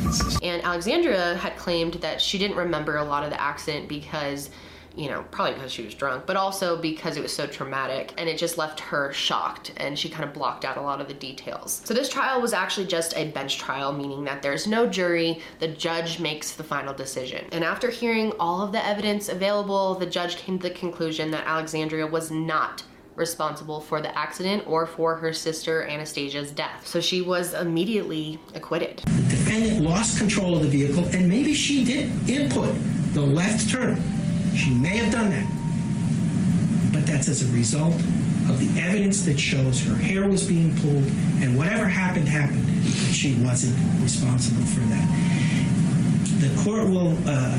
consistent. 0.02 0.42
And 0.42 0.60
Alexandria 0.64 1.36
had 1.36 1.56
claimed 1.56 1.94
that 1.94 2.20
she 2.20 2.36
didn't 2.36 2.56
remember 2.56 2.96
a 2.96 3.04
lot 3.04 3.22
of 3.22 3.30
the 3.30 3.40
accident 3.40 3.88
because 3.88 4.50
you 4.96 5.10
know, 5.10 5.24
probably 5.30 5.54
because 5.54 5.70
she 5.70 5.84
was 5.84 5.94
drunk, 5.94 6.24
but 6.26 6.36
also 6.36 6.76
because 6.76 7.16
it 7.16 7.22
was 7.22 7.32
so 7.32 7.46
traumatic 7.46 8.14
and 8.16 8.28
it 8.28 8.38
just 8.38 8.56
left 8.56 8.80
her 8.80 9.12
shocked 9.12 9.72
and 9.76 9.98
she 9.98 10.08
kind 10.08 10.24
of 10.24 10.32
blocked 10.32 10.64
out 10.64 10.78
a 10.78 10.80
lot 10.80 11.00
of 11.00 11.08
the 11.08 11.14
details. 11.14 11.82
So 11.84 11.92
this 11.92 12.08
trial 12.08 12.40
was 12.40 12.54
actually 12.54 12.86
just 12.86 13.16
a 13.16 13.30
bench 13.30 13.58
trial, 13.58 13.92
meaning 13.92 14.24
that 14.24 14.42
there's 14.42 14.66
no 14.66 14.86
jury, 14.86 15.40
the 15.58 15.68
judge 15.68 16.18
makes 16.18 16.52
the 16.52 16.64
final 16.64 16.94
decision. 16.94 17.44
And 17.52 17.62
after 17.62 17.90
hearing 17.90 18.32
all 18.40 18.62
of 18.62 18.72
the 18.72 18.84
evidence 18.84 19.28
available, 19.28 19.94
the 19.94 20.06
judge 20.06 20.36
came 20.36 20.58
to 20.58 20.68
the 20.68 20.74
conclusion 20.74 21.30
that 21.32 21.46
Alexandria 21.46 22.06
was 22.06 22.30
not 22.30 22.82
responsible 23.16 23.80
for 23.80 24.00
the 24.00 24.16
accident 24.16 24.62
or 24.66 24.86
for 24.86 25.16
her 25.16 25.32
sister 25.32 25.86
Anastasia's 25.86 26.50
death. 26.50 26.86
So 26.86 27.00
she 27.00 27.22
was 27.22 27.54
immediately 27.54 28.38
acquitted. 28.54 28.98
The 28.98 29.22
defendant 29.30 29.82
lost 29.82 30.18
control 30.18 30.56
of 30.56 30.62
the 30.62 30.68
vehicle 30.68 31.04
and 31.14 31.28
maybe 31.28 31.54
she 31.54 31.84
did 31.84 32.28
input 32.28 32.74
the 33.12 33.22
left 33.22 33.70
turn. 33.70 34.02
She 34.56 34.70
may 34.70 34.96
have 34.96 35.12
done 35.12 35.30
that. 35.30 35.46
But 36.92 37.06
that's 37.06 37.28
as 37.28 37.48
a 37.48 37.52
result 37.52 37.94
of 38.48 38.58
the 38.58 38.80
evidence 38.80 39.24
that 39.26 39.38
shows 39.38 39.82
her 39.84 39.94
hair 39.94 40.28
was 40.28 40.46
being 40.46 40.74
pulled 40.76 41.04
and 41.42 41.56
whatever 41.56 41.84
happened, 41.84 42.28
happened. 42.28 42.64
She 43.12 43.34
wasn't 43.42 43.76
responsible 44.02 44.64
for 44.64 44.80
that. 44.80 45.06
The 46.40 46.62
court 46.62 46.88
will 46.88 47.16
uh, 47.26 47.58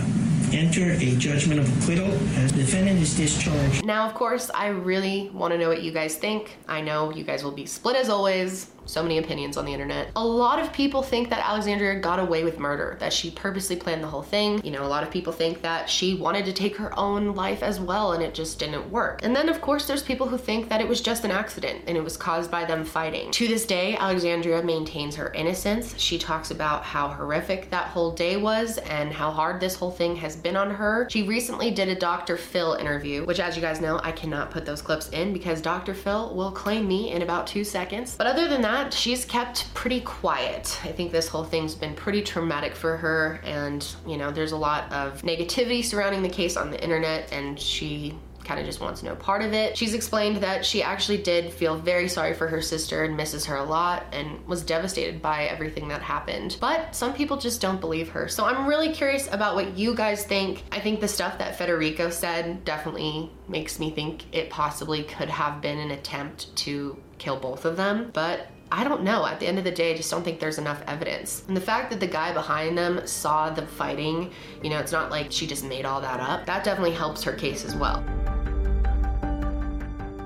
enter 0.54 0.92
a 0.92 1.16
judgment 1.18 1.60
of 1.60 1.82
acquittal. 1.82 2.08
The 2.08 2.54
defendant 2.56 3.00
is 3.00 3.16
discharged. 3.16 3.86
Now, 3.86 4.08
of 4.08 4.14
course, 4.14 4.50
I 4.54 4.68
really 4.68 5.30
want 5.34 5.52
to 5.52 5.58
know 5.58 5.70
what 5.70 5.84
you 5.84 5.92
guys 5.92 6.16
think. 6.16 6.58
I 6.68 6.82
know 6.82 7.12
you 7.12 7.24
guys 7.24 7.44
will 7.44 7.52
be 7.52 7.66
split 7.66 7.96
as 7.96 8.10
always. 8.10 8.72
So 8.88 9.04
many 9.04 9.18
opinions 9.18 9.58
on 9.58 9.66
the 9.66 9.74
internet. 9.74 10.10
A 10.16 10.26
lot 10.26 10.60
of 10.60 10.72
people 10.74 11.02
think 11.02 11.30
that 11.30 11.46
Alexandria 11.46 12.00
got 12.00 12.20
away 12.20 12.44
with 12.44 12.58
murder, 12.58 12.98
that 13.00 13.14
she 13.14 13.30
purposely 13.32 13.76
planned 13.76 14.02
the 14.02 14.08
whole 14.08 14.24
thing. 14.24 14.64
You 14.64 14.72
know, 14.72 14.84
a 14.84 14.88
lot 14.88 15.04
of 15.04 15.12
people 15.12 15.34
think 15.34 15.62
that 15.62 15.90
she 15.90 16.16
wanted 16.16 16.46
to 16.46 16.54
take 16.54 16.78
her 16.78 16.98
own 16.98 17.36
life 17.36 17.62
as 17.62 17.80
well 17.80 18.14
and 18.14 18.24
it 18.24 18.34
just 18.34 18.60
didn't 18.60 18.90
work. 18.90 19.20
And 19.24 19.36
then, 19.36 19.50
of 19.50 19.62
course, 19.62 19.86
there's 19.88 20.04
people 20.04 20.28
who 20.28 20.38
think 20.38 20.70
that 20.70 20.82
it 20.82 20.88
was 20.88 21.02
just 21.02 21.26
an 21.26 21.32
accident 21.32 21.84
and 21.88 21.98
it 21.98 22.04
was 22.04 22.16
caused 22.16 22.50
by 22.50 22.66
them 22.66 22.86
fighting. 22.86 23.30
To 23.32 23.48
this 23.48 23.66
day, 23.66 23.98
Alexandria 23.98 24.64
maintains 24.64 25.16
her 25.18 25.34
innocence. 25.34 25.98
She 26.00 26.18
talks 26.18 26.52
about 26.52 26.84
how 26.84 27.10
horrific 27.10 27.70
that 27.70 27.88
whole 27.88 28.12
day 28.12 28.38
was 28.38 28.78
and 28.80 29.12
how 29.12 29.32
hard 29.32 29.60
this 29.60 29.76
whole 29.76 29.92
thing 29.92 30.16
has 30.16 30.36
been 30.36 30.56
on 30.56 30.72
her. 30.72 31.08
She 31.12 31.24
recently 31.24 31.72
did 31.72 31.90
a 31.90 31.96
Dr. 31.96 32.38
Phil 32.38 32.74
interview, 32.76 33.26
which, 33.26 33.42
as 33.42 33.56
you 33.58 33.62
guys 33.62 33.82
know, 33.82 34.00
I 34.04 34.14
cannot 34.14 34.50
put 34.50 34.66
those 34.66 34.82
clips 34.82 35.10
in 35.10 35.34
because 35.34 35.62
Dr. 35.62 35.94
Phil 35.94 36.34
will 36.34 36.52
claim 36.52 36.88
me 36.88 37.12
in 37.12 37.22
about 37.22 37.48
two 37.48 37.64
seconds. 37.64 38.16
But 38.18 38.28
other 38.28 38.48
than 38.48 38.62
that, 38.62 38.77
that, 38.78 38.94
she's 38.94 39.26
kept 39.26 39.74
pretty 39.74 40.02
quiet. 40.02 40.80
I 40.84 40.92
think 40.92 41.12
this 41.12 41.28
whole 41.28 41.44
thing's 41.44 41.76
been 41.76 41.96
pretty 41.96 42.22
traumatic 42.22 42.76
for 42.76 42.98
her, 42.98 43.40
and 43.44 43.86
you 44.06 44.18
know, 44.18 44.32
there's 44.32 44.52
a 44.52 44.58
lot 44.58 44.92
of 44.92 45.22
negativity 45.22 45.84
surrounding 45.84 46.22
the 46.22 46.30
case 46.30 46.58
on 46.58 46.72
the 46.72 46.82
internet, 46.82 47.32
and 47.32 47.60
she 47.60 48.18
kind 48.44 48.60
of 48.62 48.66
just 48.66 48.80
wants 48.80 49.04
no 49.04 49.14
part 49.14 49.42
of 49.42 49.52
it. 49.52 49.78
She's 49.78 49.94
explained 49.94 50.38
that 50.38 50.66
she 50.66 50.82
actually 50.82 51.18
did 51.18 51.52
feel 51.52 51.76
very 51.76 52.08
sorry 52.08 52.34
for 52.34 52.48
her 52.48 52.62
sister 52.62 53.04
and 53.04 53.18
misses 53.18 53.46
her 53.46 53.58
a 53.58 53.64
lot 53.64 54.06
and 54.14 54.46
was 54.48 54.64
devastated 54.64 55.22
by 55.22 55.48
everything 55.48 55.90
that 55.90 56.02
happened. 56.02 56.56
But 56.62 56.96
some 56.96 57.14
people 57.14 57.36
just 57.36 57.60
don't 57.60 57.82
believe 57.82 58.08
her. 58.10 58.30
So 58.30 58.46
I'm 58.46 58.66
really 58.66 58.94
curious 58.94 59.28
about 59.34 59.56
what 59.56 59.78
you 59.78 59.94
guys 59.94 60.24
think. 60.26 60.64
I 60.72 60.80
think 60.80 61.02
the 61.02 61.10
stuff 61.10 61.38
that 61.40 61.58
Federico 61.58 62.10
said 62.10 62.64
definitely 62.64 63.30
makes 63.50 63.80
me 63.80 63.92
think 63.92 64.24
it 64.34 64.50
possibly 64.50 65.04
could 65.04 65.30
have 65.30 65.60
been 65.60 65.78
an 65.78 65.92
attempt 65.92 66.56
to 66.58 66.96
kill 67.18 67.36
both 67.36 67.66
of 67.66 67.76
them. 67.76 68.12
But 68.14 68.48
I 68.72 68.84
don't 68.84 69.04
know. 69.04 69.26
At 69.26 69.40
the 69.40 69.48
end 69.48 69.58
of 69.58 69.64
the 69.64 69.72
day, 69.72 69.94
I 69.94 69.98
just 69.98 70.12
don't 70.12 70.24
think 70.24 70.40
there's 70.40 70.58
enough 70.58 70.82
evidence. 70.88 71.44
And 71.48 71.56
the 71.56 71.62
fact 71.62 71.90
that 71.92 72.00
the 72.00 72.08
guy 72.08 72.34
behind 72.34 72.78
them 72.78 73.06
saw 73.08 73.50
the 73.50 73.66
fighting, 73.66 74.32
you 74.62 74.70
know, 74.70 74.80
it's 74.80 74.92
not 74.92 75.10
like 75.10 75.32
she 75.32 75.48
just 75.48 75.64
made 75.64 75.86
all 75.86 76.02
that 76.02 76.20
up, 76.20 76.46
that 76.46 76.64
definitely 76.64 76.92
helps 76.92 77.24
her 77.24 77.32
case 77.32 77.64
as 77.64 77.76
well. 77.76 78.04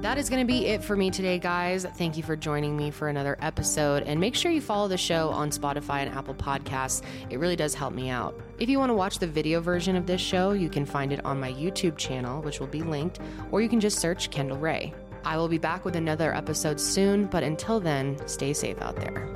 That 0.01 0.17
is 0.17 0.32
going 0.32 0.41
to 0.41 0.51
be 0.51 0.65
it 0.65 0.84
for 0.84 0.95
me 0.95 1.12
today, 1.12 1.38
guys. 1.38 1.86
Thank 1.86 2.17
you 2.17 2.23
for 2.23 2.36
joining 2.36 2.75
me 2.75 2.89
for 2.89 3.10
another 3.10 3.38
episode. 3.39 4.01
And 4.04 4.19
make 4.19 4.34
sure 4.34 4.49
you 4.49 4.60
follow 4.60 4.88
the 4.88 4.97
show 4.97 5.30
on 5.30 5.51
Spotify 5.51 5.99
and 5.99 6.12
Apple 6.15 6.34
Podcasts. 6.34 7.04
It 7.30 7.38
really 7.38 7.56
does 7.56 7.75
help 7.75 7.93
me 7.93 8.10
out. 8.10 8.36
If 8.58 8.67
you 8.67 8.80
want 8.80 8.89
to 8.89 8.95
watch 8.95 9.19
the 9.19 9.27
video 9.27 9.62
version 9.62 9.95
of 9.95 10.08
this 10.08 10.19
show, 10.19 10.54
you 10.54 10.69
can 10.69 10.88
find 10.88 11.13
it 11.13 11.23
on 11.23 11.39
my 11.39 11.54
YouTube 11.54 11.97
channel, 11.97 12.41
which 12.41 12.60
will 12.60 12.65
be 12.65 12.82
linked, 12.82 13.19
or 13.51 13.62
you 13.62 13.69
can 13.69 13.80
just 13.80 13.99
search 13.99 14.32
Kendall 14.32 14.58
Rae. 14.58 14.91
I 15.24 15.38
will 15.38 15.48
be 15.48 15.58
back 15.58 15.86
with 15.86 15.96
another 15.96 16.34
episode 16.36 16.80
soon, 16.80 17.26
but 17.26 17.44
until 17.44 17.80
then, 17.80 18.18
stay 18.28 18.54
safe 18.54 18.82
out 18.82 18.96
there. 18.96 19.28